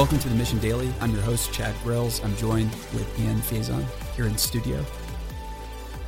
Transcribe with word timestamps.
Welcome 0.00 0.18
to 0.20 0.30
the 0.30 0.34
Mission 0.34 0.58
Daily. 0.60 0.90
I'm 1.02 1.12
your 1.12 1.20
host, 1.20 1.52
Chad 1.52 1.74
Grills. 1.84 2.24
I'm 2.24 2.34
joined 2.36 2.70
with 2.94 3.20
Ian 3.20 3.36
Faison 3.36 3.84
here 4.16 4.24
in 4.24 4.38
studio. 4.38 4.82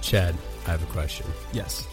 Chad, 0.00 0.34
I 0.66 0.70
have 0.70 0.82
a 0.82 0.86
question. 0.86 1.26
Yes. 1.52 1.86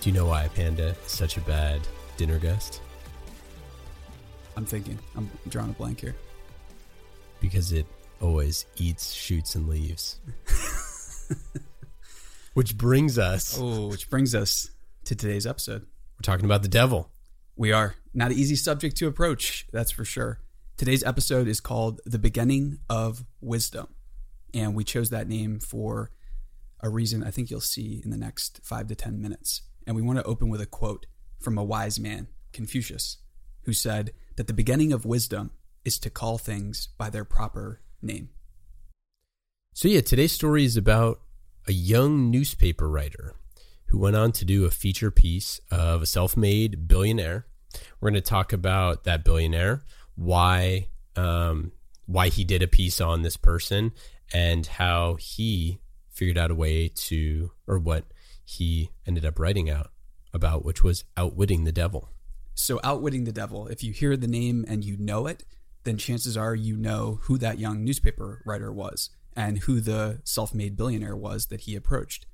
Do 0.00 0.10
you 0.10 0.16
know 0.16 0.26
why 0.26 0.42
a 0.42 0.48
Panda 0.48 0.96
is 1.06 1.12
such 1.12 1.36
a 1.36 1.40
bad 1.42 1.80
dinner 2.16 2.40
guest? 2.40 2.82
I'm 4.56 4.66
thinking. 4.66 4.98
I'm 5.14 5.30
drawing 5.48 5.70
a 5.70 5.74
blank 5.74 6.00
here. 6.00 6.16
Because 7.40 7.70
it 7.70 7.86
always 8.20 8.66
eats, 8.78 9.12
shoots, 9.12 9.54
and 9.54 9.68
leaves. 9.68 10.18
which 12.54 12.76
brings 12.76 13.16
us. 13.16 13.56
Oh, 13.60 13.86
which 13.86 14.10
brings 14.10 14.34
us 14.34 14.72
to 15.04 15.14
today's 15.14 15.46
episode. 15.46 15.82
We're 15.82 16.22
talking 16.24 16.46
about 16.46 16.62
the 16.62 16.68
devil. 16.68 17.12
We 17.58 17.72
are. 17.72 17.94
Not 18.12 18.32
an 18.32 18.38
easy 18.38 18.54
subject 18.54 18.98
to 18.98 19.08
approach, 19.08 19.66
that's 19.72 19.90
for 19.90 20.04
sure. 20.04 20.40
Today's 20.76 21.02
episode 21.02 21.48
is 21.48 21.58
called 21.58 22.02
The 22.04 22.18
Beginning 22.18 22.80
of 22.90 23.24
Wisdom. 23.40 23.94
And 24.52 24.74
we 24.74 24.84
chose 24.84 25.08
that 25.08 25.26
name 25.26 25.58
for 25.58 26.10
a 26.80 26.90
reason 26.90 27.24
I 27.24 27.30
think 27.30 27.50
you'll 27.50 27.62
see 27.62 28.02
in 28.04 28.10
the 28.10 28.18
next 28.18 28.60
five 28.62 28.88
to 28.88 28.94
10 28.94 29.22
minutes. 29.22 29.62
And 29.86 29.96
we 29.96 30.02
want 30.02 30.18
to 30.18 30.24
open 30.26 30.50
with 30.50 30.60
a 30.60 30.66
quote 30.66 31.06
from 31.40 31.56
a 31.56 31.64
wise 31.64 31.98
man, 31.98 32.28
Confucius, 32.52 33.18
who 33.62 33.72
said 33.72 34.12
that 34.36 34.48
the 34.48 34.52
beginning 34.52 34.92
of 34.92 35.06
wisdom 35.06 35.50
is 35.82 35.98
to 36.00 36.10
call 36.10 36.36
things 36.36 36.88
by 36.98 37.08
their 37.08 37.24
proper 37.24 37.80
name. 38.02 38.28
So, 39.72 39.88
yeah, 39.88 40.02
today's 40.02 40.32
story 40.32 40.66
is 40.66 40.76
about 40.76 41.22
a 41.66 41.72
young 41.72 42.30
newspaper 42.30 42.86
writer 42.86 43.34
who 43.86 43.98
went 43.98 44.16
on 44.16 44.32
to 44.32 44.44
do 44.44 44.64
a 44.64 44.70
feature 44.70 45.10
piece 45.10 45.60
of 45.70 46.02
a 46.02 46.06
self 46.06 46.36
made 46.36 46.88
billionaire. 46.88 47.46
We're 48.00 48.10
going 48.10 48.22
to 48.22 48.28
talk 48.28 48.52
about 48.52 49.04
that 49.04 49.24
billionaire, 49.24 49.82
why, 50.14 50.88
um, 51.14 51.72
why 52.06 52.28
he 52.28 52.44
did 52.44 52.62
a 52.62 52.68
piece 52.68 53.00
on 53.00 53.22
this 53.22 53.36
person, 53.36 53.92
and 54.32 54.66
how 54.66 55.14
he 55.14 55.80
figured 56.10 56.38
out 56.38 56.50
a 56.50 56.54
way 56.54 56.88
to, 56.88 57.52
or 57.66 57.78
what 57.78 58.04
he 58.44 58.90
ended 59.06 59.24
up 59.24 59.38
writing 59.38 59.68
out 59.68 59.90
about, 60.32 60.64
which 60.64 60.82
was 60.82 61.04
outwitting 61.16 61.64
the 61.64 61.72
devil. 61.72 62.10
So, 62.54 62.80
outwitting 62.82 63.24
the 63.24 63.32
devil, 63.32 63.66
if 63.66 63.84
you 63.84 63.92
hear 63.92 64.16
the 64.16 64.26
name 64.26 64.64
and 64.66 64.84
you 64.84 64.96
know 64.96 65.26
it, 65.26 65.44
then 65.84 65.98
chances 65.98 66.36
are 66.36 66.54
you 66.54 66.76
know 66.76 67.18
who 67.22 67.36
that 67.38 67.58
young 67.58 67.84
newspaper 67.84 68.42
writer 68.46 68.72
was 68.72 69.10
and 69.36 69.58
who 69.58 69.80
the 69.80 70.20
self 70.24 70.54
made 70.54 70.76
billionaire 70.76 71.16
was 71.16 71.46
that 71.46 71.62
he 71.62 71.76
approached. 71.76 72.26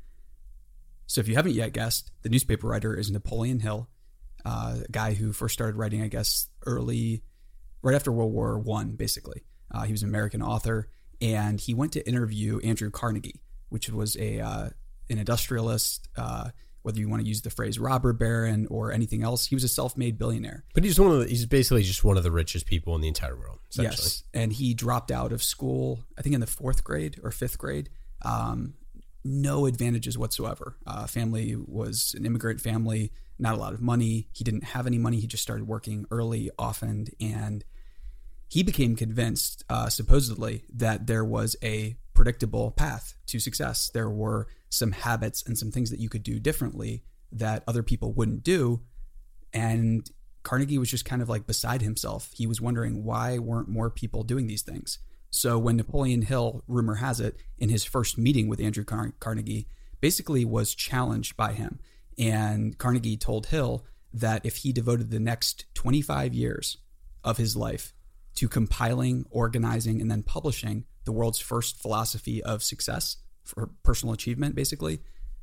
So, 1.07 1.21
if 1.21 1.29
you 1.29 1.35
haven't 1.35 1.55
yet 1.55 1.73
guessed, 1.73 2.13
the 2.23 2.29
newspaper 2.29 2.69
writer 2.69 2.95
is 2.95 3.11
Napoleon 3.11 3.61
Hill, 3.61 3.89
uh, 4.45 4.77
a 4.85 4.91
guy 4.91 5.15
who 5.15 5.33
first 5.33 5.55
started 5.55 5.77
writing, 5.77 6.03
I 6.03 6.09
guess, 6.09 6.49
early, 6.67 7.23
right 7.83 7.95
after 7.95 8.11
World 8.11 8.33
War 8.33 8.59
One, 8.59 8.93
basically. 8.93 9.45
Uh, 9.71 9.83
he 9.83 9.93
was 9.93 10.03
an 10.03 10.09
American 10.09 10.43
author, 10.43 10.89
and 11.21 11.61
he 11.61 11.75
went 11.75 11.93
to 11.93 12.07
interview 12.07 12.59
Andrew 12.61 12.91
Carnegie, 12.91 13.41
which 13.69 13.89
was 13.89 14.17
a 14.17 14.41
uh, 14.41 14.71
an 15.09 15.19
industrialist. 15.19 16.09
Uh, 16.17 16.51
whether 16.83 16.99
you 16.99 17.09
want 17.09 17.23
to 17.23 17.29
use 17.29 17.43
the 17.43 17.51
phrase 17.51 17.79
robber 17.79 18.13
baron 18.13 18.67
or 18.69 18.91
anything 18.91 19.23
else, 19.23 19.47
he 19.47 19.55
was 19.55 19.63
a 19.63 19.69
self-made 19.69 20.19
billionaire. 20.19 20.65
But 20.75 20.83
he's 20.83 20.99
one 20.99 21.13
of 21.13 21.21
the, 21.21 21.29
he's 21.29 21.47
basically 21.47 21.85
just 21.85 22.03
one 22.03 22.17
of 22.17 22.25
the 22.25 22.33
richest 22.33 22.67
people 22.67 22.97
in 22.97 23.01
the 23.01 23.07
entire 23.07 23.37
world. 23.37 23.61
Yes, 23.73 24.25
and 24.35 24.53
he 24.53 24.75
dropped 24.75 25.13
out 25.13 25.33
of 25.33 25.43
school. 25.43 26.01
I 26.19 26.23
think 26.23 26.35
in 26.35 26.41
the 26.41 26.47
fourth 26.47 26.83
grade 26.83 27.21
or 27.23 27.31
fifth 27.31 27.57
grade. 27.57 27.89
Um, 28.23 28.75
no 29.25 29.67
advantages 29.67 30.19
whatsoever. 30.19 30.77
Uh, 30.87 31.07
family 31.07 31.55
was 31.57 32.15
an 32.17 32.27
immigrant 32.27 32.61
family, 32.61 33.13
not 33.39 33.55
a 33.55 33.59
lot 33.59 33.73
of 33.73 33.81
money. 33.81 34.29
He 34.33 34.45
didn't 34.45 34.65
have 34.65 34.87
any 34.87 34.99
money. 34.99 35.21
He 35.21 35.27
just 35.27 35.43
started 35.43 35.67
working 35.67 36.07
early, 36.11 36.51
often, 36.59 37.09
and 37.21 37.65
he 38.49 38.63
became 38.63 38.97
convinced, 38.97 39.65
uh, 39.71 39.89
supposedly, 39.89 40.65
that 40.75 41.07
there 41.07 41.25
was 41.25 41.57
a 41.63 41.97
predictable 42.15 42.71
path 42.71 43.15
to 43.27 43.41
success. 43.41 43.91
There 43.93 44.11
were 44.11 44.47
some 44.69 44.93
habits 44.93 45.43
and 45.47 45.57
some 45.57 45.71
things 45.71 45.91
that 45.91 46.01
you 46.01 46.09
could 46.09 46.23
do 46.23 46.39
differently 46.39 47.03
that 47.31 47.65
other 47.67 47.83
people 47.83 48.13
wouldn't 48.13 48.43
do. 48.43 48.83
And 49.53 50.09
Carnegie 50.43 50.79
was 50.79 50.91
just 50.91 51.05
kind 51.05 51.23
of 51.23 51.29
like 51.29 51.47
beside 51.47 51.83
himself. 51.83 52.31
He 52.35 52.47
was 52.47 52.61
wondering 52.61 53.05
why 53.05 53.39
weren't 53.39 53.69
more 53.69 53.91
people 53.91 54.23
doing 54.23 54.47
these 54.47 54.63
things? 54.63 54.99
So 55.33 55.59
when 55.59 55.79
Napoleon 55.79 56.23
Hill, 56.23 56.63
rumor 56.69 56.97
has 56.97 57.19
it, 57.19 57.37
in 57.59 57.71
his 57.71 57.85
first 57.85 58.19
meeting 58.19 58.49
with 58.49 58.61
Andrew 58.61 58.85
Car- 58.85 59.15
Carnegie, 59.19 59.67
basically 59.99 60.45
was 60.45 60.75
challenged 60.75 61.39
by 61.39 61.55
him. 61.55 61.81
And 62.19 62.77
Carnegie 62.77 63.17
told 63.17 63.47
Hill 63.47 63.87
that 64.13 64.45
if 64.45 64.57
he 64.57 64.75
devoted 64.75 65.11
the 65.11 65.19
next 65.19 65.65
25 65.75 66.35
years 66.35 66.77
of 67.25 67.39
his 67.39 67.57
life 67.57 67.95
to 68.35 68.47
compiling, 68.47 69.25
organizing, 69.31 70.03
and 70.03 70.11
then 70.11 70.23
publishing 70.23 70.85
the 71.05 71.13
world's 71.13 71.39
first 71.39 71.81
philosophy 71.81 72.43
of 72.43 72.63
success 72.63 73.17
for 73.43 73.71
personal 73.83 74.13
achievement, 74.13 74.55
basically, 74.55 75.01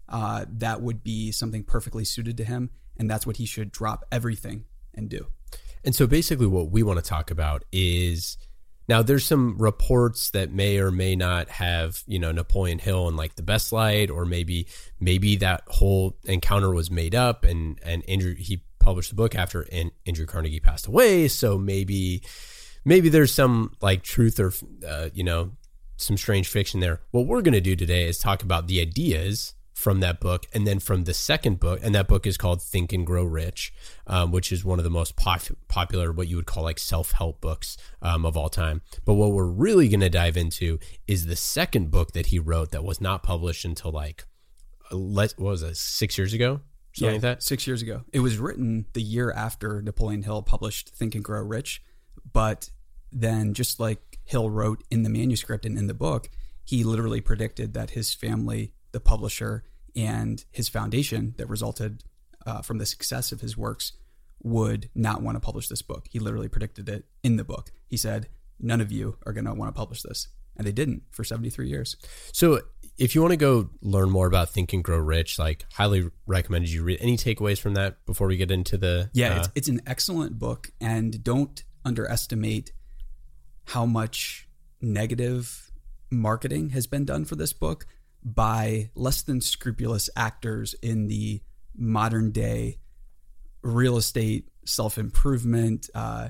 uh, 0.08 0.46
that 0.50 0.84
would 0.84 1.04
be 1.04 1.32
something 1.32 1.64
perfectly 1.64 2.06
suited 2.06 2.38
to 2.38 2.44
him. 2.44 2.70
And 2.98 3.10
that's 3.10 3.26
what 3.26 3.38
he 3.38 3.48
should 3.48 3.72
drop 3.72 4.06
everything 4.12 4.66
and 4.94 5.10
do. 5.10 5.26
And 5.84 5.96
so 5.96 6.06
basically, 6.06 6.46
what 6.46 6.70
we 6.70 6.84
want 6.84 7.00
to 7.00 7.06
talk 7.06 7.32
about 7.32 7.64
is 7.72 8.38
now 8.90 9.04
there's 9.04 9.24
some 9.24 9.56
reports 9.60 10.32
that 10.32 10.52
may 10.52 10.80
or 10.80 10.90
may 10.90 11.16
not 11.16 11.48
have, 11.50 12.02
you 12.08 12.18
know, 12.18 12.32
Napoleon 12.32 12.80
Hill 12.80 13.08
in 13.08 13.16
like 13.16 13.36
the 13.36 13.44
best 13.44 13.72
light, 13.72 14.10
or 14.10 14.26
maybe 14.26 14.66
maybe 15.00 15.36
that 15.36 15.62
whole 15.68 16.18
encounter 16.26 16.74
was 16.74 16.90
made 16.90 17.14
up 17.14 17.44
and 17.46 17.80
and 17.84 18.04
Andrew 18.10 18.34
he 18.34 18.64
published 18.80 19.12
the 19.12 19.16
book 19.16 19.36
after 19.36 19.68
Andrew 20.08 20.26
Carnegie 20.26 20.60
passed 20.60 20.88
away. 20.88 21.28
So 21.28 21.56
maybe 21.60 22.24
maybe 22.84 23.10
there's 23.10 23.32
some 23.32 23.76
like 23.80 24.02
truth 24.02 24.40
or 24.40 24.52
uh, 24.86 25.10
you 25.14 25.24
know 25.24 25.52
some 25.98 26.18
strange 26.18 26.48
fiction 26.48 26.80
there. 26.80 27.00
What 27.12 27.28
we're 27.28 27.44
to 27.54 27.62
do 27.62 27.76
today 27.76 28.08
is 28.08 28.18
talk 28.18 28.42
about 28.42 28.68
the 28.68 28.82
ideas 28.82 29.54
from 29.80 30.02
that 30.02 30.20
book, 30.20 30.46
and 30.52 30.68
then 30.68 30.78
from 30.78 31.06
the 31.06 31.14
second 31.14 31.58
book, 31.58 31.80
and 31.82 31.96
that 31.96 32.06
book 32.06 32.28
is 32.28 32.38
called 32.38 32.62
Think 32.62 32.92
and 32.92 33.08
Grow 33.08 33.24
Rich, 33.24 33.74
um, 34.06 34.32
which 34.32 34.52
is 34.52 34.66
one 34.66 34.78
of 34.78 34.84
the 34.84 34.90
most 34.90 35.16
pop- 35.16 35.56
popular, 35.70 36.12
what 36.12 36.28
you 36.28 36.36
would 36.36 36.46
call 36.46 36.64
like 36.64 36.78
self 36.78 37.14
help 37.14 37.40
books 37.40 37.78
um, 38.02 38.26
of 38.26 38.36
all 38.36 38.50
time. 38.50 38.82
But 39.06 39.14
what 39.14 39.32
we're 39.32 39.46
really 39.46 39.88
going 39.88 40.02
to 40.02 40.10
dive 40.10 40.36
into 40.36 40.80
is 41.08 41.28
the 41.28 41.38
second 41.38 41.92
book 41.92 42.12
that 42.12 42.28
he 42.28 42.40
wrote 42.40 42.72
that 42.72 42.84
was 42.84 43.00
not 43.00 43.24
published 43.24 43.64
until 43.64 43.92
like, 43.92 44.26
let 44.92 45.32
what 45.38 45.52
was 45.52 45.64
it, 45.64 45.78
six 45.78 46.18
years 46.18 46.34
ago? 46.34 46.60
Something 46.92 47.08
yeah, 47.08 47.12
like 47.14 47.22
that. 47.22 47.44
Six 47.44 47.66
years 47.66 47.82
ago. 47.82 48.02
It 48.12 48.20
was 48.20 48.38
written 48.38 48.86
the 48.92 49.02
year 49.02 49.32
after 49.32 49.82
Napoleon 49.82 50.24
Hill 50.24 50.42
published 50.42 50.90
Think 50.90 51.16
and 51.16 51.24
Grow 51.24 51.42
Rich, 51.42 51.82
but 52.34 52.70
then 53.14 53.54
just 53.54 53.80
like 53.80 54.20
Hill 54.26 54.50
wrote 54.50 54.84
in 54.92 55.04
the 55.04 55.10
manuscript 55.10 55.66
and 55.66 55.78
in 55.78 55.88
the 55.88 55.94
book, 55.94 56.30
he 56.66 56.84
literally 56.84 57.22
predicted 57.22 57.74
that 57.74 57.92
his 57.92 58.14
family, 58.14 58.74
the 58.92 59.00
publisher, 59.00 59.64
and 59.96 60.44
his 60.52 60.70
foundation 60.70 61.34
that 61.38 61.48
resulted 61.48 62.04
uh, 62.46 62.62
from 62.62 62.78
the 62.78 62.86
success 62.86 63.32
of 63.32 63.42
his 63.42 63.58
works 63.58 63.94
would 64.42 64.90
not 64.96 65.22
want 65.22 65.36
to 65.36 65.40
publish 65.40 65.68
this 65.68 65.82
book. 65.82 66.08
He 66.10 66.20
literally 66.20 66.48
predicted 66.48 66.88
it 66.90 67.06
in 67.24 67.36
the 67.36 67.44
book. 67.44 67.72
He 67.88 67.98
said, 67.98 68.28
None 68.60 68.82
of 68.82 68.92
you 68.92 69.18
are 69.26 69.32
going 69.32 69.46
to 69.46 69.54
want 69.54 69.74
to 69.74 69.78
publish 69.78 70.02
this. 70.02 70.28
And 70.58 70.68
they 70.68 70.74
didn't 70.74 71.04
for 71.12 71.24
73 71.24 71.70
years. 71.70 71.96
So, 72.34 72.62
if 72.98 73.16
you 73.16 73.22
want 73.22 73.32
to 73.32 73.38
go 73.38 73.70
learn 73.82 74.10
more 74.10 74.28
about 74.28 74.50
Think 74.50 74.74
and 74.74 74.84
Grow 74.84 74.98
Rich, 74.98 75.40
like 75.40 75.66
highly 75.72 76.10
recommended 76.26 76.70
you 76.70 76.84
read. 76.84 76.98
Any 77.00 77.16
takeaways 77.16 77.58
from 77.58 77.76
that 77.76 78.06
before 78.06 78.28
we 78.28 78.36
get 78.36 78.52
into 78.52 78.78
the? 78.78 79.10
Yeah, 79.14 79.36
uh, 79.36 79.38
it's, 79.38 79.50
it's 79.56 79.68
an 79.70 79.80
excellent 79.88 80.38
book, 80.38 80.72
and 80.82 81.24
don't 81.24 81.64
underestimate 81.86 82.74
how 83.68 83.86
much 83.86 84.50
negative 84.82 85.72
marketing 86.12 86.72
has 86.72 86.88
been 86.88 87.06
done 87.06 87.24
for 87.24 87.36
this 87.36 87.54
book 87.54 87.86
by 88.24 88.90
less 88.96 89.22
than 89.22 89.42
scrupulous 89.42 90.10
actors 90.16 90.76
in 90.82 91.08
the 91.08 91.42
modern 91.76 92.32
day 92.32 92.78
real 93.62 93.98
estate, 93.98 94.50
self 94.66 94.98
improvement, 94.98 95.90
uh, 95.96 96.30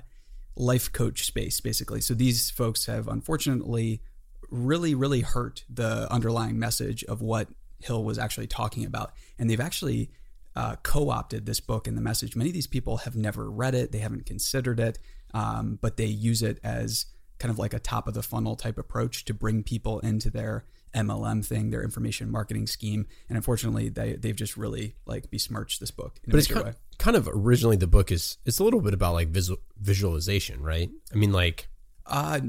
life 0.56 0.92
coach 0.92 1.26
space, 1.26 1.60
basically. 1.60 2.02
So 2.02 2.14
these 2.14 2.50
folks 2.50 2.86
have 2.86 3.08
unfortunately 3.08 4.02
really, 4.50 4.96
really 4.96 5.22
hurt 5.22 5.64
the 5.70 6.12
underlying 6.12 6.60
message 6.60 7.04
of 7.06 7.22
what 7.22 7.48
Hill 7.80 8.04
was 8.04 8.20
actually 8.20 8.48
talking 8.48 8.86
about. 8.86 9.14
And 9.38 9.50
they've 9.50 9.60
actually 9.60 10.12
uh, 10.56 10.76
co 10.84 11.10
opted 11.10 11.46
this 11.46 11.60
book 11.60 11.88
and 11.88 11.96
the 11.98 12.02
message. 12.02 12.36
Many 12.36 12.50
of 12.50 12.54
these 12.54 12.68
people 12.68 12.98
have 12.98 13.16
never 13.16 13.50
read 13.50 13.76
it, 13.76 13.92
they 13.92 14.00
haven't 14.00 14.26
considered 14.26 14.80
it, 14.80 15.00
um, 15.34 15.80
but 15.82 15.98
they 15.98 16.06
use 16.06 16.42
it 16.42 16.60
as 16.64 17.06
kind 17.38 17.52
of 17.52 17.58
like 17.58 17.74
a 17.74 17.80
top 17.80 18.08
of 18.08 18.14
the 18.14 18.24
funnel 18.24 18.56
type 18.56 18.78
approach 18.78 19.24
to 19.26 19.34
bring 19.34 19.64
people 19.64 20.00
into 20.00 20.30
their 20.30 20.66
MLM 20.94 21.46
thing, 21.46 21.70
their 21.70 21.84
information 21.84 22.32
marketing 22.32 22.68
scheme. 22.68 23.08
And 23.28 23.38
unfortunately, 23.38 23.90
they 23.90 24.14
they've 24.14 24.36
just 24.36 24.58
really 24.58 24.96
like 25.06 25.30
besmirched 25.30 25.80
this 25.80 25.92
book. 25.92 26.20
but 26.28 26.38
it's 26.38 26.48
kind, 26.48 26.76
kind, 26.98 27.18
of 27.18 27.30
originally 27.32 27.78
the 27.78 27.88
book 27.88 28.12
is 28.12 28.38
it's 28.46 28.60
a 28.60 28.64
little 28.64 28.82
bit 28.82 28.94
about 28.94 29.14
like 29.14 29.30
visual, 29.30 29.60
visualization, 29.80 30.62
right? 30.62 30.90
I 31.14 31.16
mean, 31.16 31.32
like. 31.32 31.70
Uh, 32.06 32.40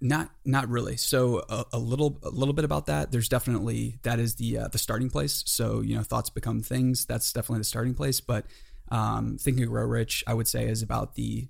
not 0.00 0.30
not 0.46 0.66
really. 0.70 0.96
So 0.96 1.44
a, 1.50 1.66
a, 1.74 1.78
little 1.78 2.18
a 2.22 2.30
little 2.30 2.54
bit 2.54 2.64
about 2.64 2.86
that. 2.86 3.12
There's 3.12 3.28
definitely 3.28 3.98
that 4.02 4.18
is 4.18 4.36
the 4.36 4.56
uh, 4.56 4.68
the 4.68 4.78
starting 4.78 5.10
place. 5.10 5.42
So 5.46 5.82
you 5.82 5.94
know, 5.94 6.02
thoughts 6.02 6.30
become 6.30 6.62
things. 6.62 7.04
That's 7.04 7.30
definitely 7.30 7.60
the 7.60 7.64
starting 7.64 7.92
place. 7.92 8.18
But 8.18 8.46
um, 8.90 9.36
Think 9.38 9.58
and 9.58 9.68
Grow 9.68 9.84
Rich, 9.84 10.24
I 10.26 10.32
would 10.32 10.48
say, 10.48 10.64
is 10.64 10.82
about 10.82 11.16
the 11.16 11.48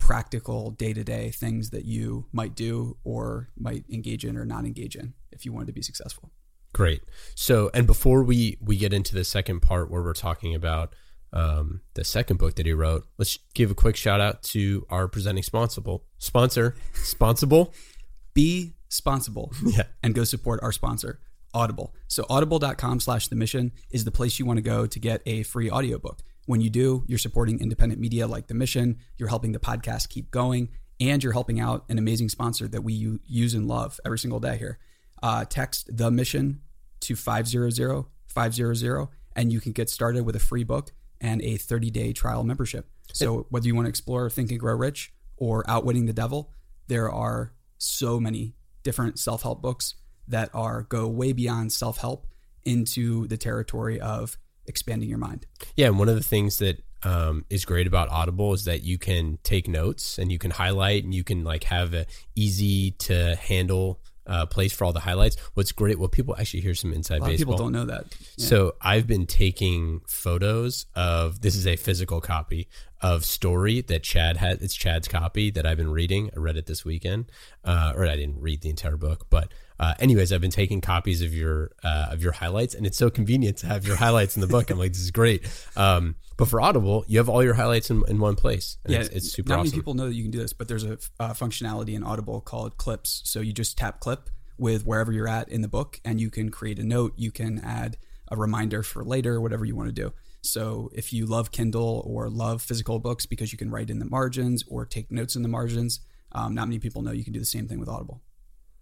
practical 0.00 0.72
day 0.72 0.92
to 0.92 1.04
day 1.04 1.30
things 1.30 1.70
that 1.70 1.84
you 1.84 2.26
might 2.32 2.56
do 2.56 2.96
or 3.04 3.50
might 3.56 3.84
engage 3.88 4.24
in 4.24 4.36
or 4.36 4.44
not 4.44 4.64
engage 4.64 4.96
in 4.96 5.14
if 5.30 5.44
you 5.44 5.52
wanted 5.52 5.66
to 5.66 5.72
be 5.72 5.82
successful. 5.82 6.32
Great. 6.72 7.02
So, 7.36 7.70
and 7.74 7.86
before 7.86 8.22
we 8.24 8.58
we 8.60 8.76
get 8.76 8.92
into 8.92 9.14
the 9.14 9.24
second 9.24 9.60
part 9.60 9.90
where 9.90 10.02
we're 10.02 10.12
talking 10.14 10.54
about 10.54 10.94
um, 11.32 11.82
the 11.94 12.02
second 12.04 12.38
book 12.38 12.56
that 12.56 12.66
he 12.66 12.72
wrote, 12.72 13.06
let's 13.18 13.38
give 13.54 13.70
a 13.70 13.74
quick 13.74 13.94
shout 13.94 14.20
out 14.20 14.42
to 14.44 14.84
our 14.90 15.06
presenting 15.06 15.44
sponsible 15.44 16.04
sponsor, 16.18 16.74
sponsible. 16.94 17.72
Be 18.34 18.72
sponsible 18.88 19.52
Yeah. 19.66 19.84
and 20.02 20.14
go 20.14 20.22
support 20.24 20.60
our 20.62 20.72
sponsor, 20.72 21.20
Audible. 21.52 21.94
So 22.06 22.24
audible.com 22.30 23.00
slash 23.00 23.26
the 23.28 23.34
mission 23.36 23.72
is 23.90 24.04
the 24.04 24.12
place 24.12 24.38
you 24.38 24.46
want 24.46 24.58
to 24.58 24.62
go 24.62 24.86
to 24.86 24.98
get 25.00 25.20
a 25.26 25.42
free 25.42 25.68
audiobook. 25.70 26.20
When 26.50 26.60
you 26.60 26.68
do, 26.68 27.04
you're 27.06 27.16
supporting 27.16 27.60
independent 27.60 28.00
media 28.00 28.26
like 28.26 28.48
the 28.48 28.54
mission, 28.54 28.98
you're 29.16 29.28
helping 29.28 29.52
the 29.52 29.60
podcast 29.60 30.08
keep 30.08 30.32
going, 30.32 30.70
and 30.98 31.22
you're 31.22 31.32
helping 31.32 31.60
out 31.60 31.84
an 31.88 31.96
amazing 31.96 32.28
sponsor 32.28 32.66
that 32.66 32.82
we 32.82 33.20
use 33.24 33.54
and 33.54 33.68
love 33.68 34.00
every 34.04 34.18
single 34.18 34.40
day 34.40 34.58
here. 34.58 34.80
Uh, 35.22 35.44
text 35.44 35.96
the 35.96 36.10
mission 36.10 36.62
to 37.02 37.14
500 37.14 38.04
500 38.26 39.08
and 39.36 39.52
you 39.52 39.60
can 39.60 39.70
get 39.70 39.88
started 39.88 40.26
with 40.26 40.34
a 40.34 40.40
free 40.40 40.64
book 40.64 40.90
and 41.20 41.40
a 41.42 41.56
30 41.56 41.88
day 41.92 42.12
trial 42.12 42.42
membership. 42.42 42.90
So, 43.12 43.46
whether 43.50 43.68
you 43.68 43.76
want 43.76 43.86
to 43.86 43.90
explore 43.90 44.28
Think 44.28 44.50
and 44.50 44.58
Grow 44.58 44.74
Rich 44.74 45.12
or 45.36 45.62
Outwitting 45.70 46.06
the 46.06 46.12
Devil, 46.12 46.52
there 46.88 47.12
are 47.12 47.52
so 47.78 48.18
many 48.18 48.56
different 48.82 49.20
self 49.20 49.42
help 49.42 49.62
books 49.62 49.94
that 50.26 50.50
are 50.52 50.82
go 50.82 51.06
way 51.06 51.32
beyond 51.32 51.72
self 51.72 51.98
help 51.98 52.26
into 52.64 53.28
the 53.28 53.36
territory 53.36 54.00
of 54.00 54.36
expanding 54.70 55.08
your 55.08 55.18
mind. 55.18 55.44
Yeah, 55.76 55.88
and 55.88 55.98
one 55.98 56.08
of 56.08 56.14
the 56.14 56.22
things 56.22 56.58
that 56.58 56.82
um, 57.02 57.44
is 57.50 57.64
great 57.64 57.86
about 57.86 58.08
Audible 58.08 58.54
is 58.54 58.64
that 58.64 58.82
you 58.82 58.98
can 58.98 59.38
take 59.42 59.68
notes 59.68 60.18
and 60.18 60.30
you 60.32 60.38
can 60.38 60.50
highlight 60.50 61.04
and 61.04 61.14
you 61.14 61.24
can 61.24 61.44
like 61.44 61.64
have 61.64 61.92
a 61.94 62.06
easy 62.34 62.92
to 62.92 63.36
handle 63.36 64.00
uh, 64.26 64.46
place 64.46 64.72
for 64.72 64.84
all 64.84 64.92
the 64.92 65.00
highlights. 65.00 65.36
What's 65.54 65.72
great, 65.72 65.98
what 65.98 66.12
people 66.12 66.36
actually 66.38 66.60
hear 66.60 66.74
some 66.74 66.92
inside 66.92 67.16
A 67.16 67.20
lot 67.20 67.26
of 67.26 67.32
baseball. 67.32 67.54
people 67.54 67.64
don't 67.64 67.72
know 67.72 67.86
that. 67.86 68.04
Yeah. 68.36 68.46
So 68.46 68.74
I've 68.80 69.06
been 69.06 69.26
taking 69.26 70.02
photos 70.06 70.86
of 70.94 71.40
this 71.40 71.56
is 71.56 71.66
a 71.66 71.76
physical 71.76 72.20
copy 72.20 72.68
of 73.00 73.24
story 73.24 73.80
that 73.80 74.02
Chad 74.02 74.36
had. 74.36 74.60
It's 74.62 74.74
Chad's 74.74 75.08
copy 75.08 75.50
that 75.50 75.66
I've 75.66 75.78
been 75.78 75.90
reading. 75.90 76.30
I 76.36 76.38
read 76.38 76.56
it 76.56 76.66
this 76.66 76.84
weekend, 76.84 77.32
uh, 77.64 77.92
or 77.96 78.06
I 78.06 78.14
didn't 78.16 78.40
read 78.40 78.60
the 78.60 78.68
entire 78.68 78.96
book, 78.96 79.26
but 79.30 79.52
uh, 79.80 79.94
anyways, 79.98 80.30
I've 80.30 80.42
been 80.42 80.50
taking 80.50 80.82
copies 80.82 81.22
of 81.22 81.34
your 81.34 81.70
uh, 81.82 82.08
of 82.10 82.22
your 82.22 82.32
highlights, 82.32 82.74
and 82.74 82.86
it's 82.86 82.98
so 82.98 83.08
convenient 83.08 83.56
to 83.58 83.66
have 83.66 83.86
your 83.86 83.96
highlights 84.06 84.36
in 84.36 84.42
the 84.42 84.46
book. 84.46 84.68
I'm 84.68 84.78
like, 84.78 84.92
this 84.92 85.00
is 85.00 85.10
great. 85.10 85.48
Um, 85.74 86.16
but 86.36 86.48
for 86.48 86.60
Audible, 86.60 87.02
you 87.08 87.16
have 87.16 87.30
all 87.30 87.42
your 87.42 87.54
highlights 87.54 87.90
in, 87.90 88.02
in 88.06 88.18
one 88.18 88.36
place. 88.36 88.76
And 88.84 88.92
yeah, 88.92 89.00
it's, 89.00 89.08
it's 89.08 89.32
super 89.32 89.48
not 89.48 89.60
awesome. 89.60 89.70
many 89.70 89.78
people 89.78 89.94
know 89.94 90.08
that 90.08 90.14
you 90.14 90.22
can 90.22 90.30
do 90.30 90.38
this, 90.38 90.52
but 90.52 90.68
there's 90.68 90.84
a 90.84 90.98
uh, 91.18 91.32
functionality 91.32 91.94
in 91.94 92.04
Audible 92.04 92.42
called 92.42 92.76
Clips. 92.76 93.22
So 93.24 93.40
you 93.40 93.54
just 93.54 93.78
tap 93.78 94.00
Clip 94.00 94.28
with 94.58 94.84
wherever 94.84 95.12
you're 95.12 95.28
at 95.28 95.48
in 95.48 95.62
the 95.62 95.68
book, 95.68 95.98
and 96.04 96.20
you 96.20 96.28
can 96.28 96.50
create 96.50 96.78
a 96.78 96.84
note. 96.84 97.14
You 97.16 97.30
can 97.30 97.58
add 97.64 97.96
a 98.28 98.36
reminder 98.36 98.82
for 98.82 99.02
later, 99.02 99.40
whatever 99.40 99.64
you 99.64 99.74
want 99.74 99.88
to 99.88 99.94
do. 99.94 100.12
So 100.42 100.90
if 100.92 101.10
you 101.10 101.24
love 101.24 101.52
Kindle 101.52 102.02
or 102.06 102.28
love 102.28 102.60
physical 102.60 102.98
books 102.98 103.24
because 103.24 103.50
you 103.50 103.56
can 103.56 103.70
write 103.70 103.88
in 103.88 103.98
the 103.98 104.04
margins 104.04 104.62
or 104.68 104.84
take 104.84 105.10
notes 105.10 105.36
in 105.36 105.42
the 105.42 105.48
margins, 105.48 106.00
um, 106.32 106.54
not 106.54 106.68
many 106.68 106.78
people 106.78 107.00
know 107.00 107.12
you 107.12 107.24
can 107.24 107.32
do 107.32 107.40
the 107.40 107.46
same 107.46 107.66
thing 107.66 107.80
with 107.80 107.88
Audible. 107.88 108.20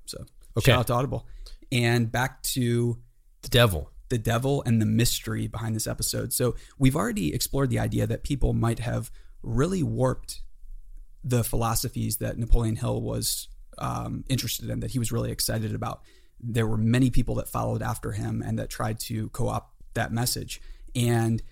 So 0.06 0.25
Okay. 0.56 0.73
shout 0.73 0.81
out 0.81 0.87
to 0.89 0.93
Audible. 0.95 1.27
And 1.71 2.11
back 2.11 2.43
to 2.55 2.99
the 3.43 3.49
devil. 3.49 3.91
the 4.09 4.19
devil 4.19 4.62
and 4.65 4.81
the 4.81 4.87
mystery 4.87 5.47
behind 5.47 5.77
this 5.77 5.87
episode. 5.87 6.33
So 6.33 6.56
we've 6.79 6.97
already 6.97 7.35
explored 7.35 7.71
the 7.71 7.79
idea 7.79 8.06
that 8.06 8.23
people 8.25 8.55
might 8.55 8.79
have 8.79 9.11
really 9.43 9.83
warped 9.83 10.41
the 11.23 11.45
philosophies 11.45 12.17
that 12.17 12.39
Napoleon 12.39 12.77
Hill 12.77 13.03
was 13.03 13.49
um, 13.77 14.25
interested 14.29 14.71
in, 14.71 14.81
that 14.81 14.93
he 14.93 14.99
was 14.99 15.12
really 15.12 15.31
excited 15.31 15.75
about. 15.75 16.00
There 16.41 16.67
were 16.67 16.79
many 16.79 17.11
people 17.11 17.35
that 17.37 17.49
followed 17.49 17.83
after 17.83 18.12
him 18.12 18.43
and 18.44 18.59
that 18.59 18.71
tried 18.71 18.99
to 19.01 19.29
co 19.31 19.49
opt 19.49 19.75
that 19.94 20.11
message. 20.12 20.61
And 20.94 21.43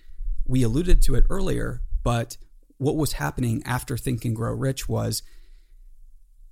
we 0.45 0.63
alluded 0.63 1.01
to 1.03 1.15
it 1.15 1.25
earlier, 1.29 1.81
but 2.03 2.37
what 2.77 2.95
was 2.95 3.13
happening 3.13 3.61
after 3.65 3.97
Think 3.97 4.25
and 4.25 4.35
Grow 4.35 4.53
Rich 4.53 4.89
was 4.89 5.21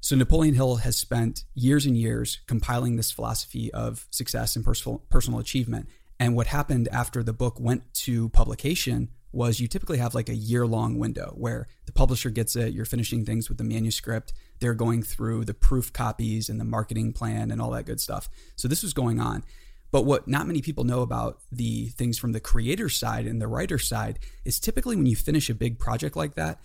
so 0.06 0.16
Napoleon 0.16 0.54
Hill 0.54 0.76
has 0.76 0.96
spent 0.96 1.46
years 1.56 1.88
and 1.88 1.98
years 1.98 2.40
compiling 2.46 2.96
this 2.96 3.10
philosophy 3.10 3.74
of 3.74 4.06
success 4.12 4.56
and 4.56 4.64
personal 4.64 5.00
personal 5.10 5.40
achievement. 5.40 5.90
And 6.20 6.36
what 6.36 6.46
happened 6.46 6.88
after 6.92 7.24
the 7.24 7.34
book 7.34 7.60
went 7.60 7.92
to 8.06 8.30
publication 8.30 9.10
was 9.32 9.60
you 9.60 9.68
typically 9.68 9.98
have 9.98 10.14
like 10.14 10.30
a 10.30 10.36
year 10.36 10.68
long 10.68 11.00
window 11.00 11.34
where 11.36 11.66
the 11.88 11.92
publisher 11.92 12.30
gets 12.30 12.56
it, 12.56 12.72
you're 12.72 12.86
finishing 12.86 13.26
things 13.26 13.50
with 13.50 13.58
the 13.58 13.64
manuscript, 13.64 14.32
they're 14.60 14.76
going 14.76 15.02
through 15.02 15.44
the 15.44 15.56
proof 15.56 15.92
copies 15.92 16.50
and 16.50 16.60
the 16.60 16.66
marketing 16.66 17.12
plan 17.12 17.50
and 17.50 17.60
all 17.60 17.72
that 17.72 17.88
good 17.88 18.00
stuff. 18.00 18.30
So 18.56 18.68
this 18.68 18.84
was 18.84 18.94
going 18.94 19.20
on. 19.20 19.44
But 19.90 20.06
what 20.06 20.28
not 20.28 20.46
many 20.46 20.62
people 20.62 20.84
know 20.84 21.02
about 21.02 21.40
the 21.52 21.88
things 21.88 22.20
from 22.20 22.32
the 22.32 22.40
creator 22.40 22.90
side 22.90 23.26
and 23.26 23.42
the 23.42 23.48
writer 23.48 23.80
side 23.80 24.20
is 24.44 24.60
typically 24.60 24.98
when 24.98 25.08
you 25.08 25.16
finish 25.16 25.50
a 25.50 25.56
big 25.56 25.80
project 25.80 26.16
like 26.16 26.36
that, 26.36 26.60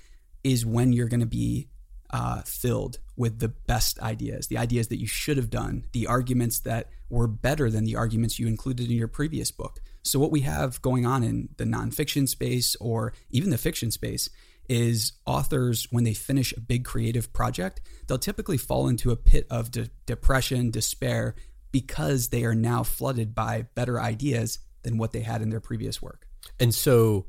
is 0.45 0.67
when 0.67 0.93
you're 0.93 1.09
going 1.09 1.21
to 1.21 1.27
be 1.27 1.69
uh, 2.13 2.43
filled 2.43 2.99
with 3.17 3.39
the 3.39 3.49
best 3.49 4.01
ideas, 4.01 4.49
the 4.49 4.59
ideas 4.59 4.89
that 4.89 4.99
you 4.99 5.07
should 5.07 5.37
have 5.37 5.51
done, 5.51 5.85
the 5.93 6.07
arguments 6.07 6.61
that 6.61 6.89
were 7.09 7.27
better 7.27 7.71
than 7.71 7.85
the 7.85 7.97
arguments 7.97 8.39
you 8.39 8.47
included 8.47 8.91
in 8.91 8.97
your 8.97 9.09
previous 9.09 9.51
book. 9.51 9.81
So, 10.03 10.19
what 10.19 10.31
we 10.31 10.41
have 10.41 10.81
going 10.83 11.07
on 11.07 11.23
in 11.23 11.51
the 11.57 11.65
nonfiction 11.65 12.29
space 12.29 12.77
or 12.77 13.13
even 13.31 13.51
the 13.51 13.59
fiction 13.59 13.91
space 13.91 14.29
is 14.69 15.13
authors, 15.27 15.89
when 15.91 16.05
they 16.05 16.15
finish 16.15 16.53
a 16.53 16.61
big 16.61 16.85
creative 16.85 17.33
project, 17.33 17.81
they'll 18.07 18.19
typically 18.19 18.57
fall 18.57 18.89
into 18.89 19.11
a 19.11 19.17
pit 19.17 19.47
of 19.51 19.71
de- 19.71 19.91
depression, 20.07 20.71
despair, 20.71 21.35
because 21.73 22.29
they 22.29 22.45
are 22.45 22.55
now 22.55 22.83
flooded 22.85 23.35
by 23.35 23.67
better 23.75 24.01
ideas 24.01 24.61
than 24.83 24.97
what 24.97 25.13
they 25.13 25.21
had 25.21 25.43
in 25.43 25.51
their 25.51 25.61
previous 25.61 26.01
work. 26.01 26.27
And 26.59 26.75
so 26.75 27.27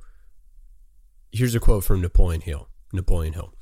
here's 1.31 1.55
a 1.55 1.59
quote 1.59 1.83
from 1.83 2.01
Napoleon 2.01 2.41
Hill. 2.41 2.69
Napoleon 2.93 3.33
Hill. 3.33 3.53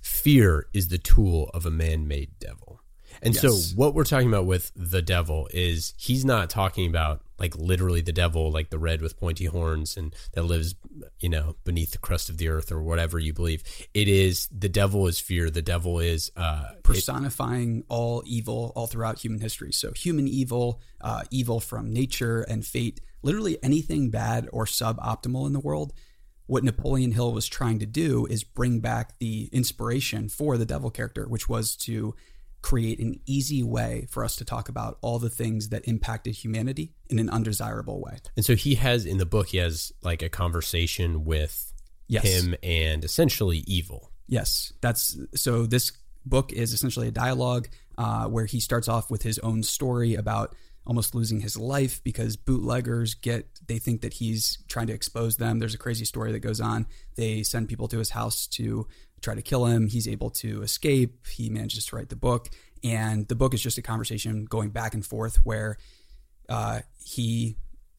Fear 0.00 0.66
is 0.72 0.88
the 0.88 0.98
tool 0.98 1.50
of 1.54 1.66
a 1.66 1.70
man-made 1.70 2.38
devil. 2.38 2.80
And 3.22 3.34
Yes. 3.34 3.42
so 3.42 3.76
what 3.76 3.94
we're 3.94 4.04
talking 4.04 4.28
about 4.28 4.46
with 4.46 4.72
the 4.74 5.02
devil 5.02 5.48
is 5.52 5.92
he's 5.98 6.24
not 6.24 6.48
talking 6.48 6.88
about 6.88 7.20
like 7.38 7.56
literally 7.56 8.00
the 8.00 8.12
devil 8.12 8.50
like 8.50 8.70
the 8.70 8.78
red 8.78 9.02
with 9.02 9.18
pointy 9.18 9.46
horns 9.46 9.96
and 9.96 10.14
that 10.32 10.44
lives 10.44 10.74
you 11.18 11.28
know 11.28 11.56
beneath 11.64 11.90
the 11.90 11.98
crust 11.98 12.28
of 12.30 12.38
the 12.38 12.48
earth 12.48 12.70
or 12.72 12.82
whatever 12.82 13.18
you 13.18 13.32
believe. 13.34 13.62
It 13.92 14.08
is 14.08 14.46
the 14.56 14.68
devil 14.70 15.06
is 15.06 15.18
fear, 15.20 15.50
the 15.50 15.60
devil 15.60 15.98
is 15.98 16.30
uh 16.36 16.66
it- 16.76 16.82
personifying 16.82 17.84
all 17.88 18.22
evil 18.26 18.72
all 18.74 18.86
throughout 18.86 19.18
human 19.18 19.40
history. 19.40 19.72
So, 19.72 19.92
human 19.92 20.26
evil, 20.28 20.80
uh, 21.00 21.24
evil 21.30 21.60
from 21.60 21.92
nature 21.92 22.42
and 22.42 22.64
fate, 22.64 23.00
literally 23.22 23.58
anything 23.62 24.08
bad 24.10 24.48
or 24.52 24.64
suboptimal 24.64 25.46
in 25.46 25.52
the 25.52 25.60
world. 25.60 25.92
What 26.50 26.64
Napoleon 26.64 27.12
Hill 27.12 27.32
was 27.32 27.46
trying 27.46 27.78
to 27.78 27.86
do 27.86 28.26
is 28.26 28.42
bring 28.42 28.80
back 28.80 29.18
the 29.20 29.48
inspiration 29.52 30.28
for 30.28 30.58
the 30.58 30.66
devil 30.66 30.90
character, 30.90 31.28
which 31.28 31.48
was 31.48 31.76
to 31.76 32.16
create 32.60 32.98
an 32.98 33.20
easy 33.24 33.62
way 33.62 34.08
for 34.10 34.24
us 34.24 34.34
to 34.36 34.44
talk 34.44 34.68
about 34.68 34.98
all 35.00 35.20
the 35.20 35.30
things 35.30 35.68
that 35.68 35.86
impacted 35.86 36.34
humanity 36.34 36.92
in 37.08 37.20
an 37.20 37.30
undesirable 37.30 38.00
way. 38.00 38.18
and 38.36 38.44
so 38.44 38.56
he 38.56 38.74
has 38.74 39.06
in 39.06 39.18
the 39.18 39.24
book 39.24 39.46
he 39.48 39.58
has 39.58 39.92
like 40.02 40.22
a 40.22 40.28
conversation 40.28 41.24
with 41.24 41.72
Yes. 42.08 42.24
him 42.24 42.56
and 42.64 43.04
essentially 43.04 43.58
evil. 43.68 44.10
Yes, 44.26 44.72
that's 44.80 45.16
so. 45.36 45.64
This 45.66 45.92
book 46.26 46.52
is 46.52 46.72
essentially 46.72 47.06
a 47.06 47.12
dialogue 47.12 47.68
uh, 47.96 48.26
where 48.26 48.46
he 48.46 48.58
starts 48.58 48.88
off 48.88 49.08
with 49.08 49.22
his 49.22 49.38
own 49.38 49.62
story 49.62 50.16
about 50.16 50.56
almost 50.90 51.14
losing 51.14 51.38
his 51.38 51.56
life 51.56 52.02
because 52.02 52.36
bootleggers 52.36 53.14
get 53.14 53.46
they 53.68 53.78
think 53.78 54.00
that 54.00 54.14
he's 54.14 54.58
trying 54.66 54.88
to 54.88 54.92
expose 54.92 55.36
them. 55.36 55.60
There's 55.60 55.72
a 55.72 55.78
crazy 55.78 56.04
story 56.04 56.32
that 56.32 56.40
goes 56.40 56.60
on. 56.60 56.84
They 57.14 57.44
send 57.44 57.68
people 57.68 57.86
to 57.86 57.98
his 57.98 58.10
house 58.10 58.48
to 58.48 58.88
try 59.22 59.36
to 59.36 59.40
kill 59.40 59.66
him. 59.66 59.86
He's 59.86 60.08
able 60.08 60.30
to 60.30 60.62
escape. 60.62 61.28
He 61.28 61.48
manages 61.48 61.86
to 61.86 61.96
write 61.96 62.08
the 62.08 62.16
book, 62.16 62.48
and 62.82 63.28
the 63.28 63.36
book 63.36 63.54
is 63.54 63.62
just 63.62 63.78
a 63.78 63.82
conversation 63.82 64.46
going 64.46 64.70
back 64.70 64.92
and 64.92 65.06
forth 65.06 65.36
where 65.46 65.76
uh, 66.48 66.80
he 67.00 67.56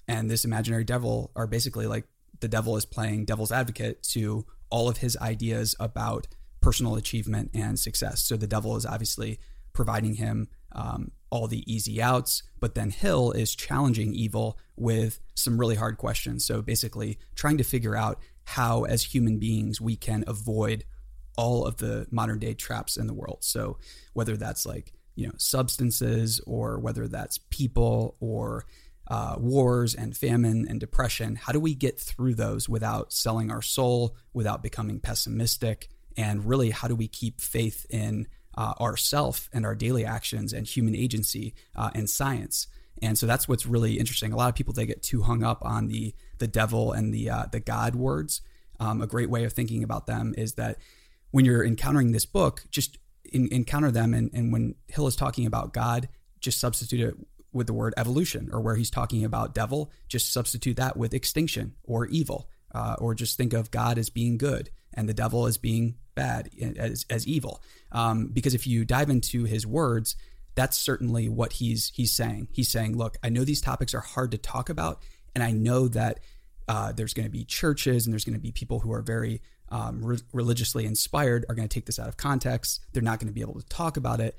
and 0.10 0.30
this 0.30 0.44
imaginary 0.44 0.84
devil 0.84 1.32
are 1.34 1.48
basically 1.48 1.88
like 1.88 2.04
the 2.42 2.50
devil 2.50 2.76
is 2.76 2.84
playing 2.84 3.24
devil's 3.24 3.54
advocate 3.54 4.04
to 4.04 4.46
all 4.70 4.90
of 4.90 4.98
his 4.98 5.16
ideas 5.22 5.78
about 5.80 6.28
personal 6.60 6.98
achievement 6.98 7.52
and 7.54 7.80
success. 7.80 8.22
So 8.26 8.36
the 8.36 8.48
devil 8.48 8.76
is 8.76 8.86
obviously 8.86 9.40
providing 9.72 10.16
him 10.16 10.50
um, 10.74 11.12
all 11.30 11.48
the 11.48 11.64
easy 11.72 12.02
outs, 12.02 12.44
but 12.60 12.76
then 12.76 12.92
Hill 12.92 13.32
is 13.32 13.56
challenging 13.56 14.14
evil 14.14 14.58
with 14.76 15.20
some 15.36 15.60
really 15.60 15.76
hard 15.76 15.98
questions. 15.98 16.46
So 16.46 16.62
basically, 16.62 17.18
trying 17.36 17.58
to 17.58 17.64
figure 17.64 17.96
out 17.96 18.20
how, 18.44 18.84
as 18.84 19.04
human 19.04 19.40
beings, 19.40 19.80
we 19.80 19.96
can 19.96 20.24
avoid 20.28 20.84
all 21.38 21.66
of 21.66 21.78
the 21.78 22.08
modern 22.12 22.40
day 22.40 22.54
traps 22.54 22.98
in 22.98 23.08
the 23.08 23.14
world. 23.14 23.40
So 23.42 23.78
whether 24.14 24.36
that's 24.38 24.66
like 24.66 24.94
you 25.16 25.28
know 25.28 25.34
substances 25.38 26.42
or 26.46 26.80
whether 26.80 27.08
that's 27.08 27.40
people 27.50 28.16
or 28.20 28.66
uh, 29.08 29.36
wars 29.38 29.96
and 29.96 30.16
famine 30.16 30.66
and 30.70 30.80
depression, 30.80 31.36
how 31.36 31.52
do 31.52 31.60
we 31.60 31.76
get 31.76 32.00
through 32.00 32.36
those 32.36 32.70
without 32.70 33.12
selling 33.12 33.52
our 33.52 33.62
soul, 33.62 34.16
without 34.34 34.64
becoming 34.64 35.00
pessimistic, 35.00 35.90
and 36.18 36.46
really 36.46 36.70
how 36.70 36.88
do 36.88 36.96
we 36.96 37.08
keep 37.08 37.42
faith 37.42 37.86
in 37.90 38.28
uh, 38.58 38.74
ourself 38.80 39.50
and 39.54 39.66
our 39.66 39.76
daily 39.76 40.06
actions 40.06 40.54
and 40.54 40.68
human 40.68 40.96
agency 40.96 41.54
uh, 41.76 41.90
and 41.94 42.10
science. 42.10 42.68
And 43.02 43.18
so 43.18 43.26
that's 43.26 43.48
what's 43.48 43.66
really 43.66 43.98
interesting. 43.98 44.32
A 44.32 44.36
lot 44.36 44.50
of 44.50 44.56
people 44.56 44.74
they 44.74 44.86
get 44.86 45.02
too 45.02 45.22
hung 45.22 45.44
up 45.44 45.64
on 45.64 45.88
the 45.88 46.14
the 46.38 46.48
devil 46.48 46.92
and 46.92 47.14
the 47.14 47.30
uh, 47.30 47.46
the 47.52 47.60
God 47.60 47.96
words. 47.96 48.42
Um, 48.80 49.02
a 49.02 49.08
great 49.08 49.30
way 49.30 49.44
of 49.44 49.54
thinking 49.54 49.84
about 49.84 50.08
them 50.08 50.34
is 50.38 50.56
that 50.56 50.78
when 51.30 51.46
you're 51.46 51.66
encountering 51.66 52.12
this 52.12 52.26
book, 52.26 52.64
just 52.72 52.98
in, 53.32 53.48
encounter 53.52 53.92
them, 53.92 54.14
and, 54.14 54.32
and 54.34 54.52
when 54.52 54.76
Hill 54.88 55.08
is 55.08 55.16
talking 55.16 55.46
about 55.46 55.72
God, 55.72 56.10
just 56.40 56.60
substitute 56.60 57.00
it 57.00 57.16
with 57.54 57.68
the 57.68 57.74
word 57.74 57.94
evolution, 57.96 58.50
or 58.52 58.60
where 58.60 58.76
he's 58.76 58.90
talking 58.90 59.24
about 59.24 59.54
devil, 59.54 59.92
just 60.08 60.34
substitute 60.34 60.78
that 60.78 60.98
with 60.98 61.14
extinction 61.14 61.76
or 61.84 62.08
evil, 62.08 62.50
uh, 62.74 62.96
or 63.00 63.14
just 63.14 63.38
think 63.38 63.54
of 63.54 63.72
God 63.72 63.98
as 63.98 64.10
being 64.10 64.38
good 64.38 64.72
and 64.94 65.08
the 65.08 65.14
devil 65.14 65.46
as 65.46 65.58
being 65.58 65.96
bad, 66.22 66.50
as, 66.78 67.06
as 67.10 67.28
evil. 67.28 67.62
Um, 67.92 68.28
because 68.28 68.54
if 68.54 68.68
you 68.68 68.86
dive 68.86 69.10
into 69.10 69.46
his 69.46 69.66
words, 69.66 70.16
that's 70.56 70.78
certainly 70.78 71.30
what 71.30 71.54
he's 71.54 71.92
he's 71.96 72.12
saying. 72.12 72.50
He's 72.52 72.70
saying, 72.70 72.98
look, 72.98 73.18
I 73.24 73.30
know 73.30 73.44
these 73.44 73.62
topics 73.62 73.94
are 73.94 74.02
hard 74.02 74.32
to 74.32 74.38
talk 74.38 74.70
about, 74.70 75.02
and 75.34 75.44
I 75.44 75.52
know 75.52 75.88
that 75.88 76.20
uh, 76.68 76.92
there's 76.92 77.14
going 77.14 77.26
to 77.26 77.32
be 77.32 77.44
churches 77.44 78.06
and 78.06 78.14
there's 78.14 78.26
going 78.26 78.36
to 78.36 78.40
be 78.40 78.52
people 78.52 78.80
who 78.80 78.92
are 78.94 79.02
very 79.02 79.42
um, 79.70 80.04
re- 80.04 80.20
religiously 80.34 80.86
inspired 80.86 81.46
are 81.50 81.56
going 81.56 81.68
to 81.68 81.74
take 81.74 81.86
this 81.86 82.00
out 82.00 82.08
of 82.08 82.18
context. 82.18 82.82
They're 82.94 83.02
not 83.02 83.20
going 83.20 83.28
to 83.28 83.34
be 83.34 83.42
able 83.42 83.60
to 83.60 83.66
talk 83.68 83.98
about 83.98 84.20
it. 84.20 84.38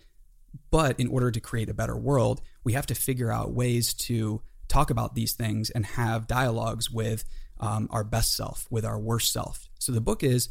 But 0.71 1.01
in 1.01 1.09
order 1.09 1.31
to 1.31 1.41
create 1.41 1.71
a 1.71 1.75
better 1.75 1.97
world, 1.97 2.43
we 2.62 2.75
have 2.75 2.87
to 2.87 2.95
figure 2.95 3.33
out 3.33 3.53
ways 3.53 3.95
to 3.95 4.43
talk 4.69 4.91
about 4.91 5.15
these 5.15 5.33
things 5.33 5.71
and 5.71 5.85
have 5.85 6.27
dialogues 6.27 6.91
with 6.91 7.25
um, 7.59 7.89
our 7.91 8.05
best 8.05 8.37
self, 8.37 8.67
with 8.71 8.85
our 8.85 8.99
worst 8.99 9.33
self. 9.33 9.69
So 9.79 9.93
the 9.93 10.01
book 10.01 10.23
is, 10.23 10.49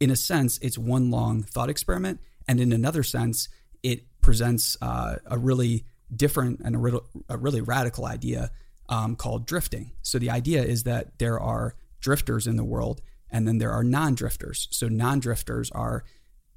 in 0.00 0.10
a 0.10 0.16
sense, 0.16 0.58
it's 0.58 0.78
one 0.78 1.10
long 1.10 1.42
thought 1.42 1.70
experiment. 1.70 2.20
And 2.46 2.60
in 2.60 2.72
another 2.72 3.02
sense, 3.02 3.48
it 3.82 4.04
presents 4.20 4.76
uh, 4.80 5.16
a 5.26 5.38
really 5.38 5.84
different 6.14 6.60
and 6.64 6.76
a, 6.76 7.00
a 7.28 7.36
really 7.36 7.60
radical 7.60 8.06
idea 8.06 8.50
um, 8.88 9.16
called 9.16 9.46
drifting. 9.46 9.92
So 10.02 10.18
the 10.18 10.30
idea 10.30 10.62
is 10.62 10.84
that 10.84 11.18
there 11.18 11.38
are 11.38 11.74
drifters 12.00 12.46
in 12.46 12.56
the 12.56 12.64
world 12.64 13.00
and 13.30 13.46
then 13.46 13.58
there 13.58 13.72
are 13.72 13.84
non 13.84 14.14
drifters. 14.14 14.68
So 14.70 14.88
non 14.88 15.20
drifters 15.20 15.70
are 15.70 16.04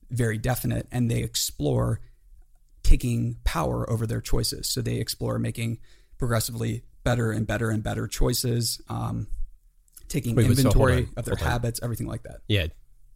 very 0.10 0.38
definite 0.38 0.88
and 0.92 1.10
they 1.10 1.24
explore 1.24 2.00
taking 2.84 3.38
power 3.44 3.90
over 3.90 4.08
their 4.08 4.22
choices. 4.22 4.70
So 4.70 4.82
they 4.82 4.96
explore 4.96 5.40
making 5.40 5.80
progressively 6.18 6.84
better 7.04 7.32
and 7.32 7.46
better 7.48 7.70
and 7.70 7.84
better 7.84 8.08
choices, 8.08 8.82
um, 8.90 9.28
taking 10.08 10.36
Wait, 10.36 10.46
inventory 10.46 11.06
so 11.06 11.12
of 11.18 11.26
their 11.26 11.36
habits, 11.36 11.80
everything 11.84 12.08
like 12.08 12.24
that. 12.24 12.42
Yeah. 12.48 12.68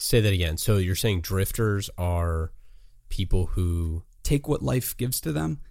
Say 0.05 0.21
that 0.21 0.31
again. 0.33 0.57
So 0.57 0.77
you're 0.77 0.93
saying 0.93 1.21
drifters 1.21 1.89
are 1.97 2.51
people 3.09 3.47
who 3.47 4.03
take 4.21 4.47
what 4.47 4.61
life 4.61 4.95
gives 4.95 5.19
to 5.21 5.31
them 5.31 5.61